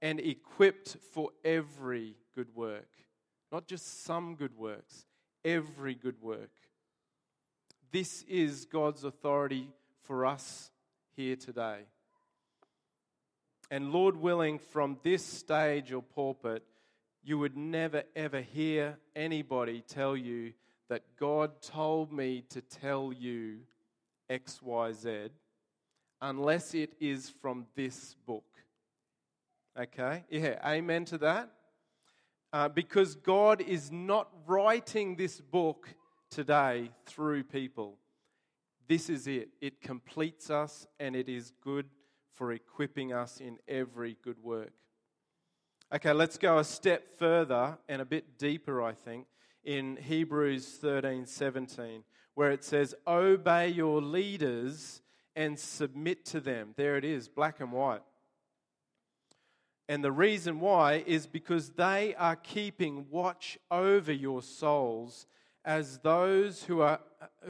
and 0.05 0.21
equipped 0.21 0.99
for 1.15 1.31
every 1.43 2.15
good 2.35 2.55
work. 2.55 2.91
Not 3.51 3.67
just 3.67 4.05
some 4.05 4.35
good 4.35 4.55
works, 4.55 5.07
every 5.43 5.95
good 5.95 6.21
work. 6.21 6.51
This 7.91 8.23
is 8.29 8.67
God's 8.67 9.05
authority 9.05 9.71
for 10.03 10.27
us 10.27 10.71
here 11.17 11.37
today. 11.37 11.87
And 13.71 13.93
Lord 13.93 14.17
willing, 14.17 14.59
from 14.59 14.99
this 15.03 15.25
stage 15.25 15.91
or 15.91 16.03
pulpit, 16.03 16.63
you 17.23 17.39
would 17.39 17.57
never 17.57 18.03
ever 18.15 18.43
hear 18.43 18.99
anybody 19.17 19.81
tell 19.89 20.15
you 20.15 20.53
that 20.91 21.17
God 21.19 21.63
told 21.63 22.13
me 22.13 22.45
to 22.51 22.61
tell 22.61 23.11
you 23.11 23.61
XYZ 24.29 25.31
unless 26.21 26.75
it 26.75 26.93
is 27.01 27.33
from 27.41 27.65
this 27.75 28.17
book. 28.27 28.45
Okay? 29.79 30.25
Yeah, 30.31 30.59
amen 30.65 31.05
to 31.07 31.19
that. 31.19 31.51
Uh, 32.53 32.69
because 32.69 33.17
God 33.17 33.61
is 33.61 33.91
not 33.91 34.29
writing 34.47 35.17
this 35.17 35.41
book 35.41 35.89
today 36.31 36.91
through 37.07 37.45
people. 37.45 37.99
This 38.87 39.09
is 39.11 39.27
it. 39.27 39.49
It 39.61 39.81
completes 39.81 40.51
us 40.51 40.87
and 41.01 41.17
it 41.17 41.29
is 41.29 41.53
good 41.63 41.87
for 42.35 42.53
equipping 42.53 43.13
us 43.13 43.41
in 43.41 43.59
every 43.67 44.17
good 44.23 44.39
work. 44.43 44.73
Okay, 45.95 46.13
let's 46.13 46.39
go 46.39 46.59
a 46.59 46.65
step 46.65 47.19
further 47.19 47.79
and 47.89 48.03
a 48.03 48.05
bit 48.05 48.39
deeper, 48.39 48.83
I 48.83 48.93
think, 48.93 49.27
in 49.65 49.97
Hebrews 49.97 50.67
13 50.81 51.27
17, 51.27 52.03
where 52.35 52.51
it 52.51 52.65
says, 52.65 52.95
Obey 53.07 53.69
your 53.69 54.01
leaders 54.01 55.03
and 55.37 55.59
submit 55.59 56.25
to 56.27 56.41
them. 56.41 56.75
There 56.77 56.97
it 56.97 57.05
is, 57.05 57.29
black 57.29 57.61
and 57.61 57.73
white. 57.73 58.03
And 59.89 60.03
the 60.03 60.13
reason 60.13 60.61
why 60.61 61.05
is 61.07 61.27
because 61.27 61.71
they 61.71 62.15
are 62.17 62.37
keeping 62.37 63.07
watch 63.11 63.59
over 63.71 64.13
your 64.13 64.43
souls 64.43 65.27
as 65.65 65.99
those 65.99 66.65
who, 66.65 66.81
are, 66.81 67.01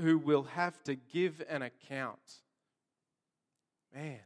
who 0.01 0.19
will 0.19 0.43
have 0.43 0.83
to 0.85 0.95
give 0.95 1.43
an 1.49 1.63
account. 1.63 2.43
Man, 3.95 4.21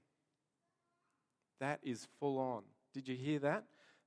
that 1.60 1.80
is 1.82 2.08
full 2.18 2.38
on. 2.38 2.62
Did 2.94 3.08
you 3.08 3.16
hear 3.16 3.38
that? 3.40 3.64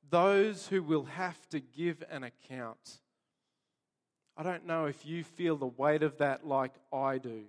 those 0.10 0.68
who 0.68 0.82
will 0.82 1.06
have 1.06 1.48
to 1.50 1.60
give 1.60 2.04
an 2.10 2.24
account. 2.24 3.00
I 4.38 4.44
don't 4.44 4.66
know 4.66 4.86
if 4.86 5.06
you 5.06 5.24
feel 5.24 5.56
the 5.56 5.68
weight 5.68 6.04
of 6.04 6.18
that 6.18 6.46
like 6.46 6.74
I 6.92 7.18
do. 7.18 7.44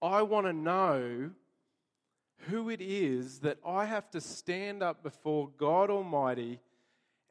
I 0.00 0.22
want 0.22 0.46
to 0.46 0.52
know 0.52 1.30
who 2.48 2.70
it 2.70 2.80
is 2.80 3.40
that 3.40 3.58
I 3.66 3.84
have 3.84 4.10
to 4.10 4.20
stand 4.20 4.82
up 4.82 5.02
before 5.02 5.50
God 5.56 5.90
Almighty 5.90 6.60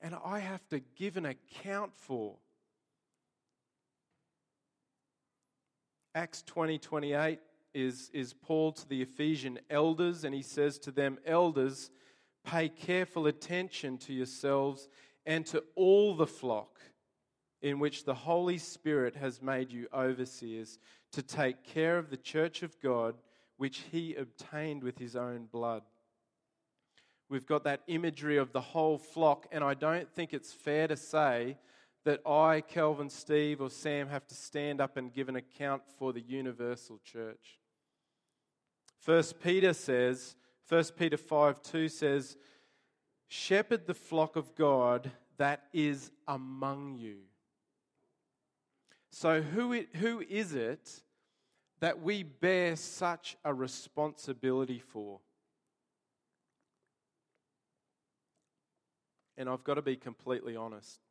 and 0.02 0.15
I 0.26 0.39
have 0.39 0.67
to 0.69 0.82
give 0.95 1.17
an 1.17 1.26
account 1.26 1.95
for. 1.95 2.36
Acts 6.13 6.43
20 6.43 6.78
28 6.78 7.39
is, 7.73 8.12
is 8.13 8.34
Paul 8.34 8.71
to 8.73 8.88
the 8.88 9.02
Ephesian 9.02 9.60
elders, 9.69 10.26
and 10.26 10.36
he 10.36 10.43
says 10.43 10.78
to 10.80 10.91
them, 10.91 11.17
Elders, 11.26 11.89
pay 12.45 12.69
careful 12.69 13.26
attention 13.26 13.97
to 13.99 14.13
yourselves 14.13 14.89
and 15.26 15.45
to 15.47 15.63
all 15.76 16.15
the 16.15 16.28
flock 16.28 16.80
in 17.62 17.80
which 17.80 18.04
the 18.04 18.13
Holy 18.13 18.58
Spirit 18.58 19.15
has 19.15 19.41
made 19.41 19.71
you 19.71 19.88
overseers 19.93 20.78
to 21.13 21.23
take 21.23 21.63
care 21.63 21.97
of 21.97 22.10
the 22.10 22.17
church 22.17 22.62
of 22.62 22.80
God, 22.82 23.15
which 23.57 23.83
he 23.91 24.15
obtained 24.15 24.83
with 24.83 24.97
his 24.97 25.15
own 25.15 25.47
blood. 25.51 25.83
We've 27.29 27.45
got 27.45 27.63
that 27.63 27.81
imagery 27.87 28.37
of 28.37 28.51
the 28.51 28.61
whole 28.61 28.97
flock, 28.97 29.47
and 29.51 29.63
I 29.63 29.73
don't 29.73 30.09
think 30.11 30.33
it's 30.33 30.53
fair 30.53 30.87
to 30.87 30.95
say 30.95 31.57
that 32.05 32.21
I, 32.27 32.61
Kelvin, 32.61 33.09
Steve, 33.09 33.61
or 33.61 33.69
Sam 33.69 34.09
have 34.09 34.27
to 34.27 34.35
stand 34.35 34.81
up 34.81 34.97
and 34.97 35.13
give 35.13 35.29
an 35.29 35.35
account 35.35 35.83
for 35.97 36.11
the 36.11 36.21
universal 36.21 36.99
church. 37.03 37.59
First 38.99 39.39
Peter 39.39 39.73
says, 39.73 40.35
1 40.69 40.83
Peter 40.97 41.17
5 41.17 41.61
2 41.61 41.89
says, 41.89 42.37
Shepherd 43.27 43.87
the 43.87 43.93
flock 43.93 44.35
of 44.35 44.53
God 44.55 45.11
that 45.37 45.63
is 45.73 46.11
among 46.27 46.97
you. 46.97 47.17
So, 49.11 49.41
who, 49.41 49.73
it, 49.73 49.89
who 49.95 50.21
is 50.21 50.53
it 50.53 51.01
that 51.83 52.01
we 52.01 52.23
bear 52.23 52.77
such 52.77 53.35
a 53.43 53.53
responsibility 53.53 54.79
for? 54.79 55.19
And 59.35 59.49
I've 59.49 59.65
got 59.65 59.73
to 59.73 59.81
be 59.81 59.97
completely 59.97 60.55
honest. 60.55 61.01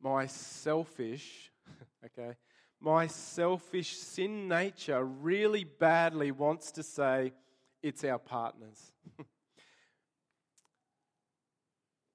My 0.00 0.26
selfish, 0.26 1.50
okay, 2.06 2.36
my 2.78 3.08
selfish 3.08 3.96
sin 3.96 4.46
nature 4.46 5.04
really 5.04 5.64
badly 5.64 6.30
wants 6.30 6.70
to 6.70 6.84
say 6.84 7.32
it's 7.82 8.04
our 8.04 8.20
partners. 8.20 8.92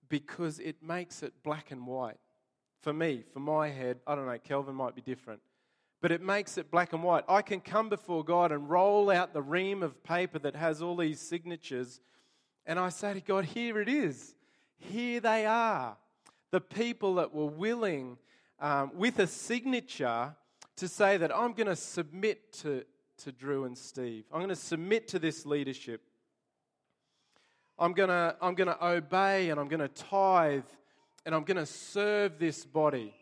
because 0.08 0.60
it 0.60 0.82
makes 0.82 1.24
it 1.24 1.34
black 1.44 1.72
and 1.72 1.86
white. 1.86 2.20
For 2.80 2.94
me, 2.94 3.26
for 3.34 3.42
my 3.42 3.68
head, 3.68 4.00
I 4.08 4.16
don't 4.16 4.28
know, 4.28 4.38
Kelvin 4.38 4.76
might 4.76 4.96
be 4.96 5.02
different. 5.02 5.42
But 6.06 6.12
it 6.12 6.22
makes 6.22 6.60
it 6.60 6.70
black 6.70 6.94
and 6.94 7.02
white. 7.02 7.24
I 7.28 7.42
can 7.42 7.60
come 7.60 7.90
before 7.90 8.24
God 8.24 8.52
and 8.52 8.70
roll 8.70 9.10
out 9.10 9.34
the 9.34 9.42
ream 9.42 9.82
of 9.82 10.04
paper 10.04 10.38
that 10.38 10.56
has 10.56 10.80
all 10.80 10.96
these 10.96 11.20
signatures, 11.20 12.00
and 12.68 12.78
I 12.78 12.90
say 12.90 13.16
to 13.16 13.22
God, 13.22 13.46
Here 13.46 13.82
it 13.82 13.90
is. 13.90 14.36
Here 14.78 15.20
they 15.20 15.48
are. 15.48 15.98
The 16.52 16.62
people 16.62 17.16
that 17.16 17.34
were 17.34 17.48
willing, 17.48 18.20
um, 18.60 18.92
with 18.94 19.18
a 19.18 19.26
signature, 19.26 20.36
to 20.76 20.88
say 20.88 21.18
that 21.18 21.36
I'm 21.36 21.54
going 21.54 21.70
to 21.70 21.76
submit 21.76 22.54
to, 22.62 22.86
to 23.24 23.32
Drew 23.32 23.64
and 23.64 23.76
Steve. 23.76 24.26
I'm 24.32 24.38
going 24.38 24.50
to 24.50 24.56
submit 24.56 25.08
to 25.08 25.18
this 25.18 25.44
leadership. 25.44 26.02
I'm 27.80 27.94
going 27.94 28.10
to, 28.10 28.36
I'm 28.44 28.54
going 28.54 28.68
to 28.68 28.86
obey 28.86 29.50
and 29.50 29.60
I'm 29.60 29.70
going 29.70 29.80
to 29.80 29.88
tithe 29.88 30.66
and 31.26 31.34
I'm 31.34 31.46
going 31.46 31.58
to 31.58 31.66
serve 31.66 32.38
this 32.38 32.64
body. 32.64 33.16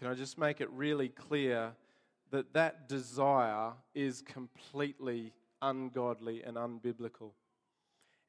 Can 0.00 0.08
I 0.08 0.14
just 0.14 0.38
make 0.38 0.62
it 0.62 0.70
really 0.70 1.10
clear 1.10 1.72
that 2.30 2.54
that 2.54 2.88
desire 2.88 3.72
is 3.94 4.22
completely 4.22 5.34
ungodly 5.60 6.42
and 6.42 6.56
unbiblical 6.56 7.32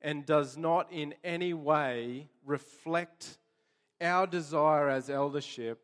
and 0.02 0.26
does 0.26 0.58
not 0.58 0.92
in 0.92 1.14
any 1.24 1.54
way 1.54 2.28
reflect 2.46 3.38
our 4.02 4.28
desire 4.28 4.90
as 4.90 5.10
eldership, 5.10 5.80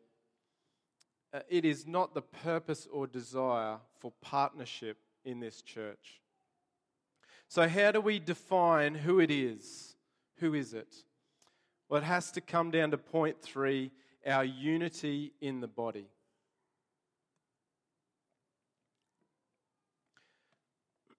uh, 1.34 1.40
it 1.48 1.64
is 1.64 1.88
not 1.88 2.14
the 2.14 2.22
purpose 2.22 2.86
or 2.92 3.08
desire 3.08 3.78
for 3.98 4.12
partnership 4.22 4.98
in 5.24 5.40
this 5.40 5.62
church. 5.62 6.22
So, 7.48 7.66
how 7.66 7.94
do 7.94 8.02
we 8.02 8.20
define 8.20 8.94
who 8.94 9.22
it 9.22 9.32
is? 9.32 9.96
Who 10.40 10.54
is 10.54 10.74
it? 10.74 10.94
Well, 11.88 12.02
it 12.02 12.06
has 12.06 12.30
to 12.32 12.42
come 12.42 12.72
down 12.72 12.92
to 12.92 12.98
point 12.98 13.42
three 13.42 13.92
our 14.28 14.44
unity 14.44 15.34
in 15.42 15.62
the 15.62 15.68
body. 15.68 16.08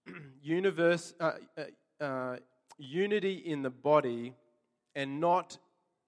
Universe, 0.43 1.15
uh, 1.19 1.33
uh, 1.57 2.05
uh, 2.05 2.37
unity 2.77 3.35
in 3.35 3.63
the 3.63 3.71
body 3.71 4.35
and 4.95 5.21
not 5.21 5.59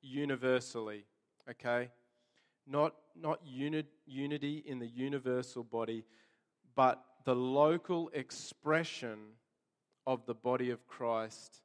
universally, 0.02 1.04
okay? 1.48 1.88
Not, 2.66 2.94
not 3.16 3.40
uni- 3.44 3.84
unity 4.06 4.62
in 4.66 4.78
the 4.78 4.86
universal 4.86 5.64
body, 5.64 6.04
but 6.74 7.02
the 7.24 7.34
local 7.34 8.10
expression 8.14 9.18
of 10.06 10.24
the 10.26 10.34
body 10.34 10.70
of 10.70 10.86
Christ 10.86 11.62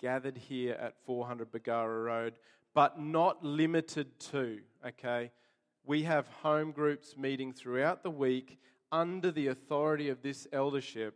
gathered 0.00 0.36
here 0.36 0.74
at 0.74 0.94
400 1.04 1.50
Bargara 1.50 2.02
Road, 2.02 2.34
but 2.74 3.00
not 3.00 3.44
limited 3.44 4.18
to, 4.18 4.60
okay? 4.86 5.30
We 5.84 6.02
have 6.02 6.28
home 6.28 6.72
groups 6.72 7.16
meeting 7.16 7.52
throughout 7.52 8.02
the 8.02 8.10
week 8.10 8.58
under 8.92 9.30
the 9.30 9.48
authority 9.48 10.08
of 10.08 10.22
this 10.22 10.46
eldership. 10.52 11.14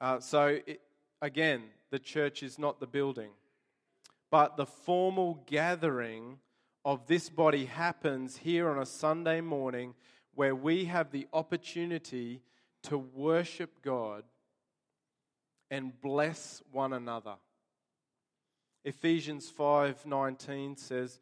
Uh, 0.00 0.20
so, 0.20 0.58
it, 0.66 0.80
again, 1.20 1.64
the 1.90 1.98
church 1.98 2.42
is 2.42 2.58
not 2.58 2.80
the 2.80 2.86
building 2.86 3.30
but 4.30 4.56
the 4.56 4.66
formal 4.66 5.42
gathering 5.46 6.38
of 6.84 7.06
this 7.06 7.28
body 7.28 7.64
happens 7.64 8.36
here 8.36 8.68
on 8.68 8.78
a 8.78 8.86
Sunday 8.86 9.40
morning 9.40 9.94
where 10.34 10.54
we 10.54 10.84
have 10.84 11.10
the 11.10 11.26
opportunity 11.32 12.42
to 12.82 12.98
worship 12.98 13.82
God 13.82 14.24
and 15.70 15.98
bless 16.00 16.62
one 16.70 16.92
another. 16.92 17.34
Ephesians 18.84 19.50
5:19 19.50 20.78
says, 20.78 21.20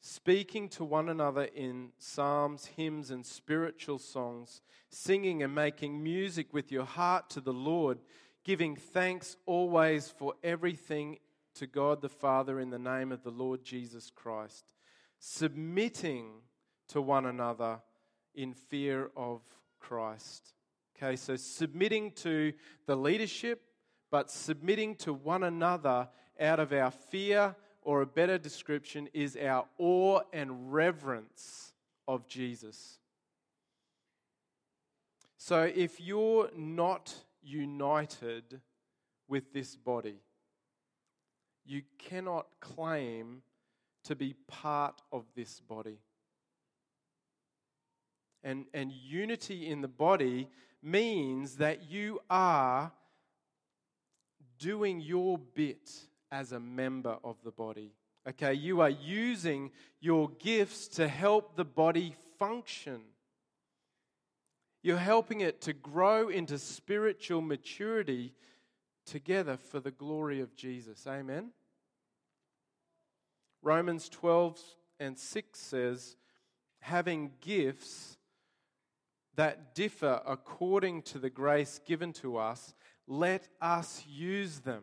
speaking 0.00 0.68
to 0.70 0.84
one 0.84 1.08
another 1.08 1.44
in 1.44 1.92
psalms, 1.98 2.66
hymns 2.66 3.10
and 3.10 3.24
spiritual 3.24 3.98
songs, 3.98 4.62
singing 4.88 5.42
and 5.42 5.54
making 5.54 6.02
music 6.02 6.52
with 6.52 6.72
your 6.72 6.84
heart 6.84 7.30
to 7.30 7.40
the 7.40 7.52
Lord, 7.52 8.00
giving 8.44 8.76
thanks 8.76 9.36
always 9.46 10.10
for 10.10 10.34
everything 10.42 11.18
to 11.54 11.66
God 11.66 12.00
the 12.00 12.08
Father 12.08 12.58
in 12.60 12.70
the 12.70 12.78
name 12.78 13.12
of 13.12 13.22
the 13.22 13.30
Lord 13.30 13.62
Jesus 13.62 14.10
Christ, 14.10 14.64
submitting 15.18 16.40
to 16.88 17.02
one 17.02 17.26
another 17.26 17.80
in 18.34 18.54
fear 18.54 19.10
of 19.16 19.42
Christ. 19.78 20.54
Okay, 20.96 21.16
so 21.16 21.36
submitting 21.36 22.12
to 22.12 22.52
the 22.86 22.96
leadership, 22.96 23.62
but 24.10 24.30
submitting 24.30 24.96
to 24.96 25.12
one 25.12 25.42
another 25.42 26.08
out 26.40 26.60
of 26.60 26.72
our 26.72 26.90
fear, 26.90 27.54
or 27.82 28.02
a 28.02 28.06
better 28.06 28.38
description 28.38 29.08
is 29.12 29.36
our 29.36 29.66
awe 29.78 30.20
and 30.32 30.72
reverence 30.72 31.72
of 32.06 32.26
Jesus. 32.28 32.98
So 35.36 35.62
if 35.62 36.00
you're 36.00 36.50
not 36.54 37.14
united 37.42 38.60
with 39.28 39.52
this 39.52 39.76
body, 39.76 40.20
you 41.64 41.82
cannot 41.98 42.46
claim 42.60 43.42
to 44.04 44.14
be 44.16 44.34
part 44.48 45.00
of 45.12 45.24
this 45.34 45.60
body. 45.60 45.98
And, 48.42 48.66
and 48.74 48.90
unity 48.92 49.68
in 49.68 49.80
the 49.80 49.88
body 49.88 50.48
means 50.82 51.56
that 51.56 51.90
you 51.90 52.20
are 52.28 52.92
doing 54.58 55.00
your 55.00 55.38
bit 55.38 55.90
as 56.30 56.52
a 56.52 56.60
member 56.60 57.16
of 57.24 57.36
the 57.44 57.50
body. 57.50 57.92
Okay, 58.28 58.54
you 58.54 58.80
are 58.80 58.90
using 58.90 59.70
your 60.00 60.30
gifts 60.38 60.88
to 60.88 61.08
help 61.08 61.56
the 61.56 61.64
body 61.64 62.14
function. 62.38 63.00
You're 64.82 64.98
helping 64.98 65.40
it 65.40 65.60
to 65.62 65.72
grow 65.72 66.28
into 66.28 66.58
spiritual 66.58 67.40
maturity 67.40 68.34
together 69.06 69.56
for 69.56 69.80
the 69.80 69.90
glory 69.90 70.40
of 70.40 70.54
Jesus. 70.54 71.06
Amen. 71.06 71.50
Romans 73.62 74.08
12 74.08 74.58
and 74.98 75.18
6 75.18 75.58
says, 75.58 76.16
having 76.80 77.32
gifts 77.40 78.16
that 79.36 79.74
differ 79.74 80.20
according 80.26 81.02
to 81.02 81.18
the 81.18 81.30
grace 81.30 81.80
given 81.86 82.12
to 82.12 82.36
us, 82.36 82.74
let 83.06 83.48
us 83.60 84.04
use 84.06 84.60
them. 84.60 84.82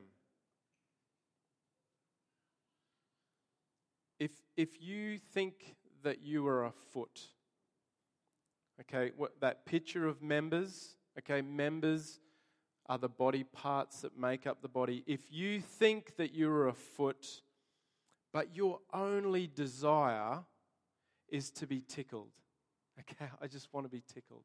If, 4.58 4.82
you 4.82 5.20
think 5.20 5.76
that 6.02 6.24
you 6.24 6.48
are 6.48 6.65
a 6.65 6.72
foot, 6.72 7.22
okay, 8.82 9.12
what, 9.15 9.39
that 9.39 9.67
picture 9.67 10.08
of 10.08 10.22
members, 10.22 10.98
okay, 11.20 11.41
members 11.41 12.20
are 12.89 12.98
the 12.98 13.08
body 13.08 13.43
parts 13.43 14.02
that 14.02 14.17
make 14.17 14.48
up 14.48 14.63
the 14.63 14.67
body. 14.67 15.04
If 15.06 15.32
you 15.32 15.62
think 15.62 16.15
that 16.17 16.34
you're 16.34 16.67
a 16.67 16.74
foot, 16.74 17.43
but 18.34 18.56
your 18.56 18.80
only 18.91 19.46
desire 19.46 20.39
is 21.30 21.52
to 21.52 21.67
be 21.67 21.82
tickled, 21.82 22.32
okay, 23.00 23.30
I 23.39 23.46
just 23.46 23.72
want 23.72 23.86
to 23.86 23.91
be 23.91 24.02
tickled. 24.12 24.43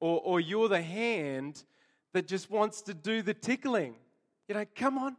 Or, 0.00 0.20
or 0.22 0.40
you're 0.40 0.68
the 0.68 0.82
hand 0.82 1.64
that 2.12 2.26
just 2.26 2.50
wants 2.50 2.82
to 2.82 2.94
do 2.94 3.22
the 3.22 3.34
tickling. 3.34 3.94
You 4.48 4.54
know, 4.54 4.64
come 4.74 4.98
on, 4.98 5.16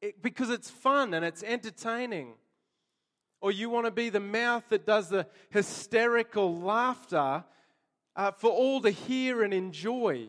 it, 0.00 0.22
because 0.22 0.50
it's 0.50 0.70
fun 0.70 1.14
and 1.14 1.24
it's 1.24 1.42
entertaining. 1.42 2.34
Or 3.40 3.52
you 3.52 3.70
want 3.70 3.86
to 3.86 3.92
be 3.92 4.10
the 4.10 4.20
mouth 4.20 4.64
that 4.70 4.84
does 4.84 5.08
the 5.08 5.26
hysterical 5.50 6.58
laughter 6.58 7.44
uh, 8.16 8.32
for 8.32 8.50
all 8.50 8.80
to 8.80 8.90
hear 8.90 9.42
and 9.42 9.54
enjoy. 9.54 10.28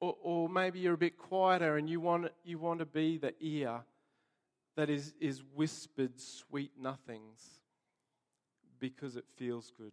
Or, 0.00 0.16
or 0.22 0.48
maybe 0.48 0.80
you're 0.80 0.94
a 0.94 0.98
bit 0.98 1.16
quieter 1.16 1.76
and 1.78 1.88
you 1.88 2.00
want, 2.00 2.28
you 2.44 2.58
want 2.58 2.80
to 2.80 2.86
be 2.86 3.16
the 3.16 3.34
ear 3.40 3.80
that 4.76 4.90
is, 4.90 5.14
is 5.20 5.42
whispered 5.54 6.20
sweet 6.20 6.72
nothings 6.78 7.60
because 8.78 9.16
it 9.16 9.24
feels 9.36 9.72
good. 9.76 9.92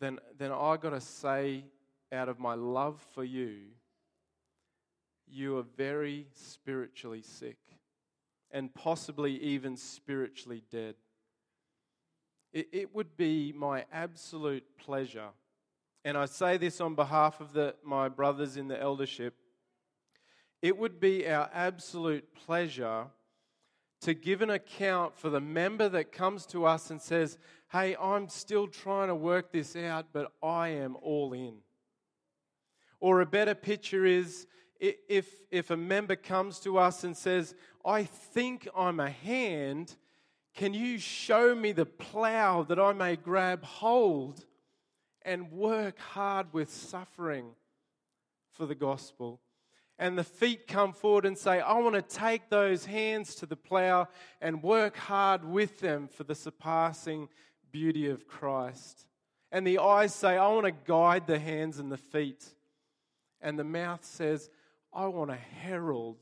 Then, 0.00 0.18
then 0.38 0.50
I 0.50 0.76
got 0.76 0.90
to 0.90 1.00
say, 1.00 1.64
out 2.12 2.28
of 2.28 2.38
my 2.38 2.54
love 2.54 3.04
for 3.14 3.24
you, 3.24 3.58
you 5.28 5.58
are 5.58 5.64
very 5.76 6.26
spiritually 6.32 7.22
sick 7.22 7.58
and 8.50 8.74
possibly 8.74 9.40
even 9.42 9.76
spiritually 9.76 10.62
dead. 10.70 10.94
It, 12.52 12.68
it 12.72 12.94
would 12.94 13.16
be 13.16 13.52
my 13.56 13.84
absolute 13.92 14.64
pleasure, 14.78 15.28
and 16.04 16.16
I 16.16 16.26
say 16.26 16.56
this 16.56 16.80
on 16.80 16.94
behalf 16.94 17.40
of 17.40 17.52
the, 17.52 17.74
my 17.84 18.08
brothers 18.08 18.56
in 18.56 18.68
the 18.68 18.80
eldership, 18.80 19.34
it 20.62 20.76
would 20.76 21.00
be 21.00 21.28
our 21.28 21.50
absolute 21.52 22.34
pleasure 22.34 23.06
to 24.00 24.14
give 24.14 24.42
an 24.42 24.50
account 24.50 25.16
for 25.16 25.30
the 25.30 25.40
member 25.40 25.88
that 25.88 26.12
comes 26.12 26.46
to 26.46 26.64
us 26.64 26.90
and 26.90 27.00
says, 27.00 27.38
Hey, 27.72 27.96
I'm 28.00 28.28
still 28.28 28.68
trying 28.68 29.08
to 29.08 29.14
work 29.14 29.50
this 29.50 29.74
out, 29.74 30.06
but 30.12 30.32
I 30.42 30.68
am 30.68 30.96
all 31.02 31.32
in. 31.32 31.56
Or 33.00 33.20
a 33.20 33.26
better 33.26 33.54
picture 33.54 34.04
is 34.04 34.46
if, 34.80 35.28
if 35.50 35.70
a 35.70 35.76
member 35.76 36.16
comes 36.16 36.60
to 36.60 36.78
us 36.78 37.04
and 37.04 37.16
says, 37.16 37.54
I 37.84 38.04
think 38.04 38.68
I'm 38.76 39.00
a 39.00 39.10
hand, 39.10 39.94
can 40.54 40.74
you 40.74 40.98
show 40.98 41.54
me 41.54 41.72
the 41.72 41.86
plow 41.86 42.62
that 42.64 42.78
I 42.78 42.92
may 42.92 43.16
grab 43.16 43.64
hold 43.64 44.44
and 45.22 45.52
work 45.52 45.98
hard 45.98 46.52
with 46.52 46.70
suffering 46.70 47.50
for 48.52 48.66
the 48.66 48.74
gospel? 48.74 49.40
And 49.98 50.18
the 50.18 50.24
feet 50.24 50.66
come 50.66 50.92
forward 50.92 51.24
and 51.24 51.38
say, 51.38 51.60
I 51.60 51.78
want 51.78 51.94
to 51.94 52.02
take 52.02 52.50
those 52.50 52.84
hands 52.84 53.34
to 53.36 53.46
the 53.46 53.56
plow 53.56 54.08
and 54.40 54.62
work 54.62 54.96
hard 54.96 55.44
with 55.44 55.80
them 55.80 56.08
for 56.08 56.24
the 56.24 56.34
surpassing 56.34 57.28
beauty 57.72 58.08
of 58.08 58.26
Christ. 58.26 59.06
And 59.52 59.66
the 59.66 59.78
eyes 59.78 60.14
say, 60.14 60.36
I 60.36 60.48
want 60.48 60.66
to 60.66 60.72
guide 60.72 61.26
the 61.26 61.38
hands 61.38 61.78
and 61.78 61.90
the 61.90 61.96
feet. 61.96 62.44
And 63.40 63.58
the 63.58 63.64
mouth 63.64 64.04
says, 64.04 64.50
I 64.96 65.08
want 65.08 65.28
to 65.28 65.36
herald 65.36 66.16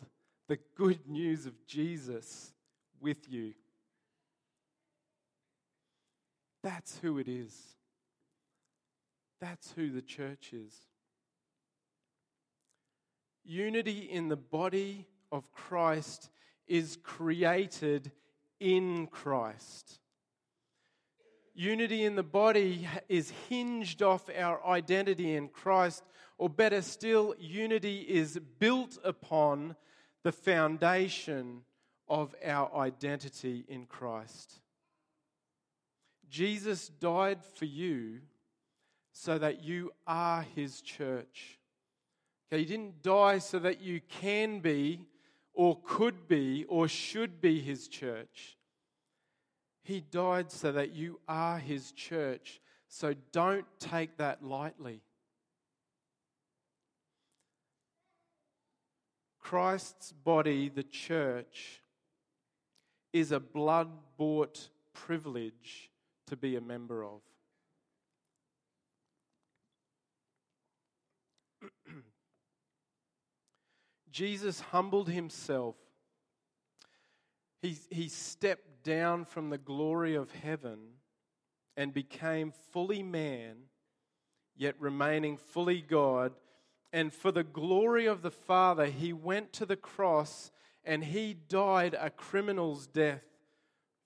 the 0.49 0.59
good 0.75 1.07
news 1.07 1.47
of 1.47 1.65
Jesus 1.65 2.53
with 3.01 3.31
you. 3.31 3.55
That's 6.65 6.99
who 6.99 7.19
it 7.19 7.29
is. 7.29 7.57
That's 9.41 9.71
who 9.77 9.91
the 9.91 10.03
church 10.03 10.53
is. 10.53 10.75
Unity 13.45 14.09
in 14.11 14.27
the 14.27 14.37
body 14.37 15.07
of 15.31 15.53
Christ 15.53 16.31
is 16.67 16.99
created 17.01 18.11
in 18.59 19.07
Christ. 19.07 20.01
Unity 21.55 22.05
in 22.05 22.17
the 22.17 22.25
body 22.25 22.89
is 23.09 23.33
hinged 23.49 24.03
off 24.03 24.29
our 24.37 24.67
identity 24.67 25.37
in 25.37 25.47
Christ 25.47 26.03
or 26.39 26.49
better 26.49 26.83
still, 26.83 27.35
unity 27.39 28.01
is 28.01 28.39
built 28.59 28.99
upon 29.05 29.77
the 30.23 30.33
foundation 30.33 31.63
of 32.09 32.35
our 32.45 32.75
identity 32.75 33.65
in 33.69 33.87
Christ. 33.87 34.61
Jesus 36.29 36.89
died 36.89 37.45
for 37.45 37.65
you 37.65 38.21
so 39.13 39.39
that 39.39 39.63
you 39.63 39.93
are 40.07 40.43
his 40.43 40.81
church. 40.81 41.61
Okay, 42.49 42.61
he 42.61 42.65
didn't 42.65 43.03
die 43.03 43.39
so 43.39 43.61
that 43.61 43.81
you 43.81 44.01
can 44.09 44.59
be 44.59 45.07
or 45.53 45.79
could 45.85 46.27
be 46.27 46.65
or 46.69 46.89
should 46.89 47.41
be 47.41 47.61
his 47.61 47.87
church. 47.87 48.57
He 49.85 50.01
died 50.01 50.51
so 50.51 50.73
that 50.73 50.95
you 50.95 51.21
are 51.29 51.59
his 51.59 51.93
church. 51.93 52.61
So 52.89 53.15
don't 53.31 53.67
take 53.79 54.17
that 54.17 54.43
lightly. 54.43 55.03
Christ's 59.45 60.11
body, 60.11 60.69
the 60.71 60.83
church, 60.83 61.83
is 63.13 63.31
a 63.31 63.39
blood 63.39 63.91
bought 64.17 64.71
privilege 64.95 65.91
to 66.27 66.35
be 66.37 66.57
a 66.57 66.63
member 66.63 67.05
of. 67.05 67.21
Jesus 74.11 74.61
humbled 74.61 75.11
himself. 75.11 75.77
He, 77.61 77.77
he 77.91 78.09
stepped 78.09 78.83
down 78.83 79.27
from 79.27 79.51
the 79.51 79.59
glory 79.59 80.15
of 80.15 80.33
heaven 80.33 80.79
and 81.77 81.93
became 81.93 82.51
fully 82.73 83.03
man, 83.03 83.57
yet 84.57 84.75
remaining 84.81 85.37
fully 85.37 85.83
God 85.83 86.33
and 86.95 87.13
for 87.13 87.33
the 87.33 87.43
glory 87.43 88.07
of 88.07 88.23
the 88.23 88.31
Father, 88.31 88.87
he 88.87 89.13
went 89.13 89.53
to 89.55 89.67
the 89.67 89.75
cross 89.75 90.53
and 90.85 91.03
he 91.03 91.35
died 91.35 91.97
a 91.99 92.09
criminal's 92.09 92.87
death. 92.87 93.25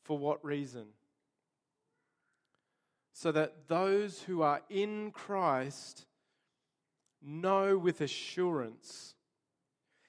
For 0.04 0.16
what 0.16 0.42
reason? 0.42 0.86
So 3.12 3.30
that 3.32 3.68
those 3.68 4.22
who 4.22 4.40
are 4.40 4.62
in 4.70 5.10
Christ 5.10 6.06
know 7.20 7.76
with 7.76 8.00
assurance 8.00 9.14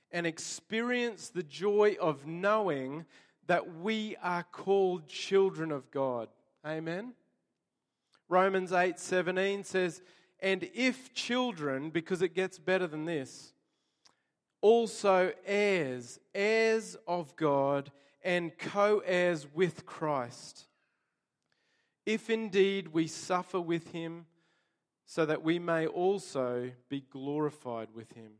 and 0.10 0.26
experience 0.26 1.28
the 1.28 1.44
joy 1.44 1.98
of 2.00 2.26
knowing 2.26 3.06
that 3.48 3.76
we 3.76 4.15
are 4.24 4.44
called 4.44 5.10
children 5.10 5.74
of 5.74 5.92
God. 5.92 6.30
Amen. 6.65 7.12
Romans 8.30 8.72
8:17 8.72 9.65
says, 9.65 10.02
and 10.41 10.69
if 10.73 11.13
children, 11.13 11.89
because 11.89 12.21
it 12.21 12.34
gets 12.34 12.58
better 12.58 12.88
than 12.88 13.06
this, 13.06 13.54
also 14.62 15.32
heirs, 15.45 16.19
heirs 16.34 16.97
of 17.08 17.36
God, 17.36 17.91
and 18.23 18.58
co 18.58 18.99
heirs 19.06 19.47
with 19.54 19.86
Christ. 19.86 20.67
If 22.06 22.30
indeed 22.30 22.89
we 22.89 23.08
suffer 23.08 23.60
with 23.60 23.91
him, 23.91 24.25
so 25.06 25.25
that 25.25 25.44
we 25.44 25.58
may 25.58 25.87
also 25.87 26.71
be 26.87 27.02
glorified 27.02 27.90
with 27.96 28.12
him. 28.12 28.33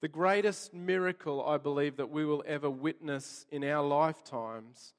The 0.00 0.08
greatest 0.08 0.72
miracle, 0.72 1.44
I 1.44 1.58
believe, 1.58 1.96
that 1.96 2.10
we 2.10 2.24
will 2.24 2.42
ever 2.46 2.70
witness 2.70 3.44
in 3.50 3.62
our 3.64 3.86
lifetimes 3.86 4.94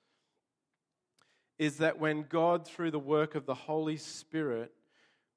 is 1.58 1.78
that 1.78 1.98
when 1.98 2.26
God, 2.30 2.68
through 2.68 2.92
the 2.92 3.00
work 3.00 3.34
of 3.34 3.46
the 3.46 3.56
Holy 3.56 3.98
Spirit, 3.98 4.72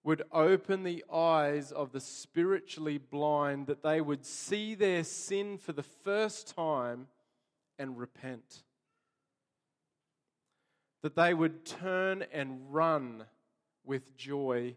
would 0.03 0.22
open 0.32 0.82
the 0.82 1.05
eyes 1.12 1.72
of 1.72 1.92
the 1.92 2.01
spiritually 2.01 2.98
blind 2.98 3.66
that 3.66 3.82
they 3.82 4.01
would 4.01 4.24
see 4.24 4.74
their 4.74 5.05
sin 5.05 5.59
for 5.59 5.72
the 5.72 5.82
first 5.82 6.55
time 6.55 7.07
and 7.78 7.98
repent. 7.98 8.62
That 11.03 11.16
they 11.16 11.34
would 11.34 11.66
turn 11.66 12.24
and 12.32 12.72
run 12.72 13.24
with 13.84 14.16
joy 14.16 14.76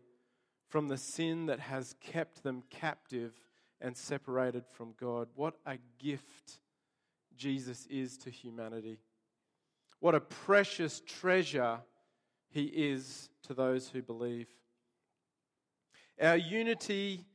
from 0.68 0.88
the 0.88 0.98
sin 0.98 1.46
that 1.46 1.60
has 1.60 1.96
kept 2.02 2.44
them 2.44 2.64
captive 2.70 3.34
and 3.80 3.96
separated 3.96 4.66
from 4.68 4.94
God. 5.00 5.28
What 5.36 5.56
a 5.66 5.78
gift 6.00 6.60
Jesus 7.36 7.86
is 7.90 8.18
to 8.20 8.30
humanity. 8.30 9.00
What 10.00 10.16
a 10.16 10.20
precious 10.20 11.02
treasure 11.06 11.80
he 12.50 12.66
is 12.66 13.30
to 13.44 13.54
those 13.54 13.90
who 13.90 14.02
believe. 14.02 14.48
Our 16.22 16.38
unity 16.38 17.26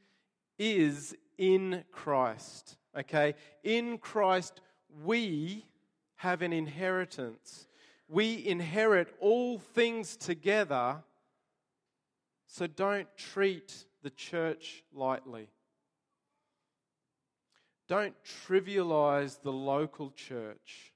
is 0.58 1.16
in 1.36 1.84
Christ. 1.92 2.76
Okay? 2.96 3.34
In 3.62 3.98
Christ, 3.98 4.60
we 5.04 5.66
have 6.16 6.42
an 6.42 6.52
inheritance. 6.52 7.66
We 8.08 8.46
inherit 8.46 9.14
all 9.20 9.58
things 9.58 10.16
together, 10.16 11.02
so 12.46 12.66
don't 12.66 13.08
treat 13.16 13.84
the 14.02 14.10
church 14.10 14.82
lightly. 14.92 15.48
Don't 17.88 18.14
trivialize 18.24 19.40
the 19.42 19.52
local 19.52 20.10
church. 20.10 20.92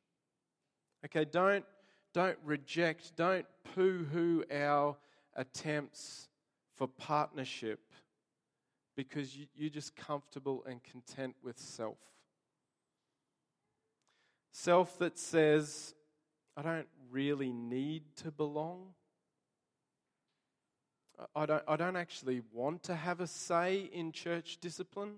Okay, 1.04 1.24
don't, 1.24 1.64
don't 2.12 2.38
reject, 2.44 3.16
don't 3.16 3.46
poo 3.74 4.04
hoo 4.12 4.44
our 4.52 4.96
attempts 5.34 6.28
for 6.74 6.86
partnership 6.86 7.80
because 8.96 9.36
you, 9.36 9.46
you're 9.54 9.70
just 9.70 9.96
comfortable 9.96 10.64
and 10.68 10.82
content 10.82 11.34
with 11.42 11.58
self. 11.58 11.98
Self 14.52 14.98
that 14.98 15.18
says, 15.18 15.94
I 16.56 16.62
don't 16.62 16.88
really 17.10 17.52
need 17.52 18.02
to 18.16 18.30
belong. 18.30 18.88
I 21.34 21.46
don't, 21.46 21.62
I 21.68 21.76
don't 21.76 21.96
actually 21.96 22.42
want 22.52 22.82
to 22.84 22.94
have 22.94 23.20
a 23.20 23.26
say 23.26 23.90
in 23.92 24.12
church 24.12 24.58
discipline. 24.60 25.16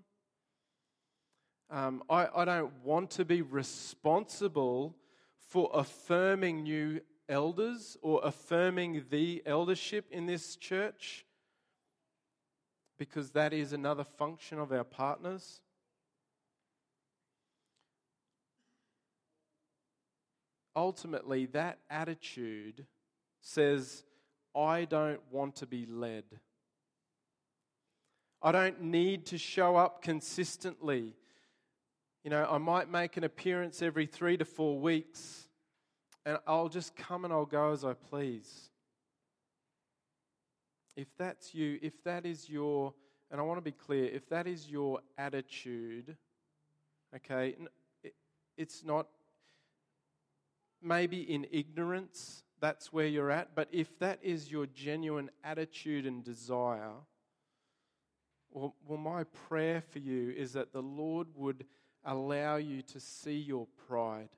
Um, 1.71 2.03
I, 2.11 2.29
I 2.35 2.45
don't 2.45 2.73
want 2.85 3.11
to 3.13 3.25
be 3.25 3.43
responsible 3.43 4.95
for 5.49 5.71
affirming 5.73 6.63
new 6.63 7.01
elders 7.29 7.97
or 8.03 8.21
affirming 8.23 9.05
the 9.11 9.43
eldership 9.47 10.07
in 10.11 10.27
this 10.27 10.57
church 10.57 11.25
because 12.99 13.31
that 13.31 13.53
is 13.53 13.73
another 13.73 14.05
function 14.05 14.59
of 14.59 14.73
our 14.73 14.85
partners. 14.85 15.61
Ultimately, 20.77 21.47
that 21.47 21.79
attitude 21.89 22.87
says, 23.41 24.05
I 24.57 24.85
don't 24.85 25.21
want 25.31 25.57
to 25.57 25.67
be 25.67 25.87
led. 25.87 26.25
I 28.43 28.53
don't 28.53 28.83
need 28.83 29.27
to 29.27 29.39
show 29.39 29.77
up 29.77 30.03
consistently. 30.03 31.15
You 32.25 32.31
know, 32.31 32.47
I 32.51 32.59
might 32.59 32.91
make 32.91 33.17
an 33.17 33.25
appearance 33.25 33.83
every 33.83 34.07
three 34.07 34.37
to 34.37 34.45
four 34.45 34.79
weeks, 34.79 35.49
and 36.27 36.39
I'll 36.47 36.69
just 36.69 36.97
come 36.97 37.25
and 37.25 37.33
I'll 37.33 37.47
go 37.47 37.73
as 37.73 37.85
I 37.85 37.95
please. 37.95 38.71
If 40.97 41.09
that's 41.19 41.55
you, 41.55 41.79
if 41.83 42.03
that 42.05 42.25
is 42.25 42.49
your, 42.49 42.95
and 43.31 43.41
I 43.41 43.45
want 43.45 43.59
to 43.59 43.63
be 43.63 43.73
clear, 43.73 44.05
if 44.05 44.29
that 44.29 44.47
is 44.47 44.71
your 44.71 45.01
attitude, 45.19 46.17
okay, 47.15 47.57
it's 48.57 48.85
not 48.85 49.09
maybe 50.81 51.23
in 51.23 51.47
ignorance, 51.51 52.45
that's 52.61 52.93
where 52.93 53.07
you're 53.07 53.31
at, 53.31 53.55
but 53.55 53.69
if 53.73 53.99
that 53.99 54.19
is 54.23 54.51
your 54.51 54.67
genuine 54.67 55.31
attitude 55.43 56.07
and 56.07 56.23
desire, 56.23 56.93
well, 58.51 58.75
well, 58.87 58.99
my 58.99 59.25
prayer 59.25 59.81
for 59.81 59.99
you 59.99 60.31
is 60.31 60.53
that 60.53 60.73
the 60.73 60.83
Lord 60.83 61.27
would 61.35 61.65
allow 62.05 62.57
you 62.57 62.83
to 62.83 63.01
see 63.01 63.37
your 63.37 63.67
pride, 63.89 64.29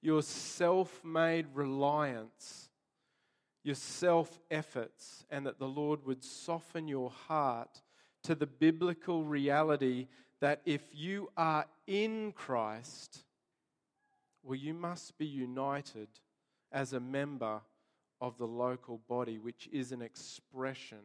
your 0.00 0.22
self 0.22 1.02
made 1.04 1.46
reliance 1.54 2.67
your 3.62 3.74
self 3.74 4.40
efforts, 4.50 5.24
and 5.30 5.46
that 5.46 5.58
the 5.58 5.68
Lord 5.68 6.04
would 6.06 6.24
soften 6.24 6.88
your 6.88 7.10
heart 7.10 7.82
to 8.24 8.34
the 8.34 8.46
biblical 8.46 9.24
reality 9.24 10.08
that 10.40 10.60
if 10.64 10.82
you 10.92 11.30
are 11.36 11.66
in 11.86 12.32
Christ, 12.32 13.24
well, 14.42 14.54
you 14.54 14.74
must 14.74 15.18
be 15.18 15.26
united 15.26 16.08
as 16.72 16.92
a 16.92 17.00
member 17.00 17.60
of 18.20 18.38
the 18.38 18.46
local 18.46 19.00
body, 19.08 19.38
which 19.38 19.68
is 19.72 19.92
an 19.92 20.02
expression 20.02 20.98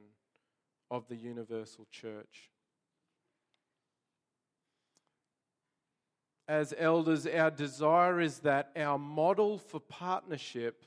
of 0.89 1.08
the 1.08 1.16
universal 1.16 1.88
church. 1.91 2.51
As 6.47 6.74
elders, 6.78 7.26
our 7.26 7.49
desire 7.49 8.20
is 8.20 8.39
that 8.39 8.72
our 8.76 8.99
model 8.99 9.58
for 9.58 9.80
partnership 9.80 10.86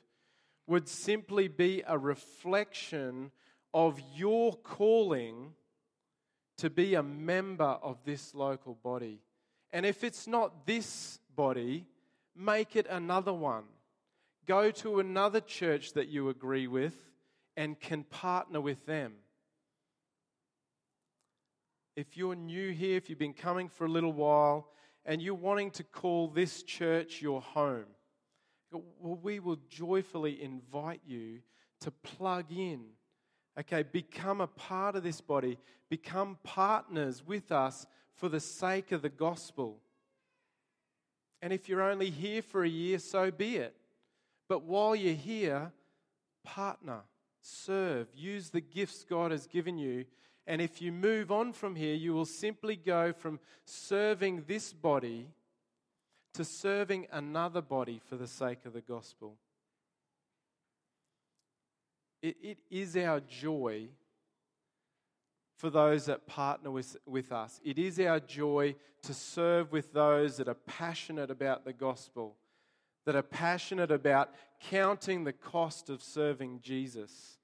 would 0.67 0.89
simply 0.89 1.49
be 1.49 1.83
a 1.87 1.97
reflection 1.97 3.31
of 3.73 4.01
your 4.15 4.55
calling 4.57 5.53
to 6.59 6.71
be 6.71 6.95
a 6.95 7.03
member 7.03 7.65
of 7.65 7.99
this 8.05 8.35
local 8.35 8.75
body. 8.75 9.21
And 9.73 9.85
if 9.85 10.03
it's 10.03 10.27
not 10.27 10.67
this 10.67 11.19
body, 11.35 11.87
make 12.35 12.77
it 12.77 12.87
another 12.89 13.33
one. 13.33 13.65
Go 14.47 14.71
to 14.71 15.01
another 15.01 15.41
church 15.41 15.93
that 15.93 16.09
you 16.09 16.29
agree 16.29 16.67
with 16.67 16.95
and 17.57 17.79
can 17.79 18.05
partner 18.05 18.61
with 18.61 18.87
them. 18.87 19.15
If 21.97 22.17
you're 22.17 22.35
new 22.35 22.73
here, 22.73 22.97
if 22.97 23.09
you've 23.09 23.19
been 23.19 23.33
coming 23.33 23.69
for 23.69 23.87
a 23.87 23.91
little 23.91 24.13
while, 24.13 24.69
and 25.05 25.23
you're 25.23 25.35
wanting 25.35 25.71
to 25.73 25.85
call 25.85 26.29
this 26.29 26.63
church 26.63 27.23
your 27.23 27.41
home, 27.41 27.87
well, 28.71 29.19
we 29.23 29.39
will 29.39 29.59
joyfully 29.69 30.43
invite 30.43 31.01
you 31.07 31.41
to 31.81 31.91
plug 31.91 32.47
in. 32.51 32.85
Okay, 33.59 33.83
become 33.83 34.41
a 34.41 34.47
part 34.47 34.97
of 34.97 35.03
this 35.03 35.21
body, 35.21 35.59
become 35.89 36.39
partners 36.43 37.23
with 37.27 37.51
us 37.51 37.87
for 38.15 38.29
the 38.29 38.41
sake 38.41 38.93
of 38.93 39.03
the 39.03 39.09
gospel. 39.09 39.79
And 41.41 41.53
if 41.53 41.69
you're 41.69 41.83
only 41.83 42.11
here 42.11 42.43
for 42.43 42.65
a 42.65 42.69
year, 42.69 42.99
so 42.99 43.31
be 43.31 43.57
it. 43.57 43.75
But 44.49 44.65
while 44.65 44.95
you're 44.95 45.15
here, 45.15 45.73
partner, 46.45 47.01
serve, 47.41 48.09
use 48.15 48.51
the 48.51 48.61
gifts 48.61 49.05
God 49.09 49.31
has 49.31 49.47
given 49.47 49.79
you. 49.79 50.05
And 50.47 50.61
if 50.61 50.81
you 50.81 50.93
move 50.93 51.33
on 51.33 51.53
from 51.53 51.75
here, 51.75 51.95
you 51.95 52.15
will 52.15 52.27
simply 52.27 52.77
go 52.77 53.13
from 53.13 53.41
serving 53.65 54.45
this 54.47 54.73
body 54.73 55.29
to 56.37 56.45
serving 56.45 57.07
another 57.11 57.63
body 57.63 57.99
for 58.11 58.17
the 58.17 58.27
sake 58.27 58.67
of 58.67 58.75
the 58.75 58.83
gospel. 58.83 59.37
It, 62.21 62.37
it 62.43 62.59
is 62.71 62.95
our 62.95 63.21
joy 63.21 63.89
for 65.57 65.71
those 65.71 66.05
that 66.07 66.27
partner 66.27 66.71
with, 66.71 66.95
with 67.07 67.33
us. 67.33 67.59
It 67.65 67.79
is 67.79 67.99
our 67.99 68.21
joy 68.21 68.75
to 69.03 69.15
serve 69.15 69.73
with 69.73 69.95
those 69.95 70.37
that 70.37 70.49
are 70.49 70.55
passionate 70.67 71.31
about 71.31 71.65
the 71.65 71.73
gospel, 71.73 72.37
that 73.07 73.17
are 73.17 73.23
passionate 73.23 73.91
about 73.91 74.29
counting 74.61 75.25
the 75.25 75.33
cost 75.33 75.89
of 75.89 76.03
serving 76.03 76.61
Jesus. 76.61 77.39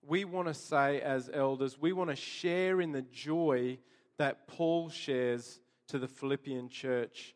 We 0.00 0.24
want 0.24 0.48
to 0.48 0.54
say, 0.54 1.02
as 1.02 1.28
elders, 1.30 1.78
we 1.78 1.92
want 1.92 2.08
to 2.08 2.16
share 2.16 2.80
in 2.80 2.92
the 2.92 3.02
joy 3.02 3.76
that 4.16 4.48
Paul 4.48 4.88
shares 4.88 5.60
to 5.88 5.98
the 5.98 6.08
Philippian 6.08 6.68
church. 6.68 7.34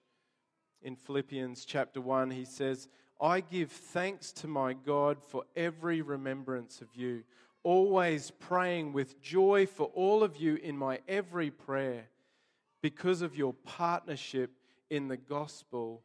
In 0.82 0.96
Philippians 0.96 1.64
chapter 1.64 2.00
1, 2.00 2.30
he 2.30 2.44
says, 2.44 2.88
I 3.20 3.40
give 3.40 3.70
thanks 3.70 4.32
to 4.32 4.48
my 4.48 4.72
God 4.72 5.22
for 5.22 5.44
every 5.55 6.03
remembrance 6.03 6.80
of 6.80 6.88
you, 6.94 7.22
always 7.62 8.30
praying 8.32 8.92
with 8.92 9.20
joy 9.22 9.66
for 9.66 9.86
all 9.94 10.24
of 10.24 10.36
you 10.36 10.57
in 10.57 10.76
my 10.76 10.98
every 11.07 11.50
prayer, 11.50 12.09
because 12.82 13.22
of 13.22 13.36
your 13.36 13.55
partnership 13.55 14.50
in 14.90 15.09
the 15.09 15.16
gospel 15.16 16.03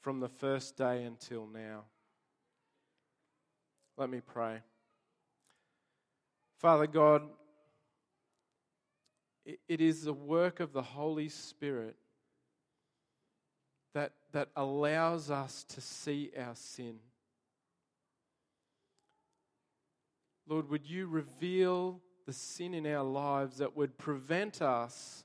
from 0.00 0.20
the 0.20 0.28
first 0.28 0.76
day 0.76 1.04
until 1.04 1.46
now. 1.46 1.84
Let 3.96 4.10
me 4.10 4.20
pray. 4.20 4.58
Father 6.58 6.86
God, 6.86 7.22
it 9.46 9.80
is 9.80 10.02
the 10.02 10.12
work 10.12 10.60
of 10.60 10.72
the 10.72 10.82
Holy 10.82 11.28
Spirit 11.28 11.96
that, 13.94 14.12
that 14.32 14.48
allows 14.56 15.30
us 15.30 15.64
to 15.64 15.80
see 15.80 16.30
our 16.38 16.54
sin. 16.54 16.96
Lord, 20.48 20.68
would 20.68 20.86
you 20.88 21.06
reveal 21.06 22.00
the 22.26 22.32
sin 22.32 22.74
in 22.74 22.86
our 22.86 23.04
lives 23.04 23.58
that 23.58 23.76
would 23.76 23.96
prevent 23.98 24.60
us 24.60 25.24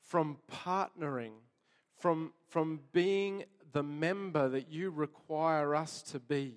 from 0.00 0.38
partnering, 0.50 1.32
from, 1.96 2.32
from 2.48 2.80
being 2.92 3.44
the 3.72 3.82
member 3.82 4.48
that 4.48 4.70
you 4.70 4.90
require 4.90 5.74
us 5.74 6.02
to 6.02 6.18
be? 6.18 6.54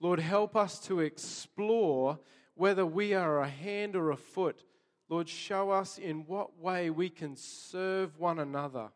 Lord, 0.00 0.20
help 0.20 0.56
us 0.56 0.78
to 0.86 1.00
explore 1.00 2.18
whether 2.54 2.86
we 2.86 3.12
are 3.12 3.40
a 3.40 3.48
hand 3.48 3.94
or 3.94 4.10
a 4.10 4.16
foot 4.16 4.64
Lord, 5.10 5.28
show 5.28 5.70
us 5.70 5.98
in 5.98 6.24
what 6.26 6.60
way 6.60 6.88
we 6.88 7.10
can 7.10 7.36
serve 7.36 8.18
one 8.18 8.38
another 8.38 8.90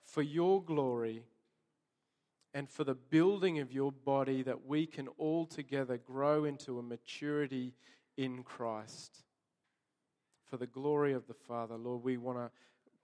for 0.00 0.22
your 0.22 0.62
glory 0.62 1.24
and 2.54 2.68
for 2.68 2.84
the 2.84 2.94
building 2.94 3.58
of 3.58 3.72
your 3.72 3.90
body 3.90 4.42
that 4.44 4.64
we 4.64 4.86
can 4.86 5.08
all 5.18 5.44
together 5.44 5.96
grow 5.96 6.44
into 6.44 6.78
a 6.78 6.82
maturity 6.82 7.74
in 8.16 8.44
Christ. 8.44 9.24
For 10.48 10.56
the 10.56 10.68
glory 10.68 11.14
of 11.14 11.26
the 11.26 11.34
Father, 11.34 11.76
Lord, 11.76 12.04
we 12.04 12.16
want 12.16 12.38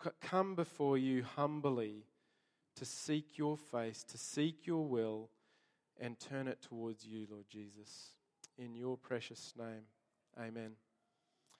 to 0.03 0.12
come 0.20 0.55
before 0.55 0.99
you 0.99 1.24
humbly 1.24 2.05
to 2.76 2.84
seek 2.84 3.36
your 3.38 3.57
face, 3.57 4.05
to 4.05 4.18
seek 4.18 4.66
your 4.66 4.86
will, 4.86 5.30
and 5.99 6.20
turn 6.20 6.46
it 6.46 6.62
towards 6.62 7.05
you, 7.05 7.26
Lord 7.28 7.46
Jesus. 7.49 8.11
In 8.57 8.76
your 8.76 8.96
precious 8.96 9.53
name, 9.59 9.82
amen. 10.38 10.88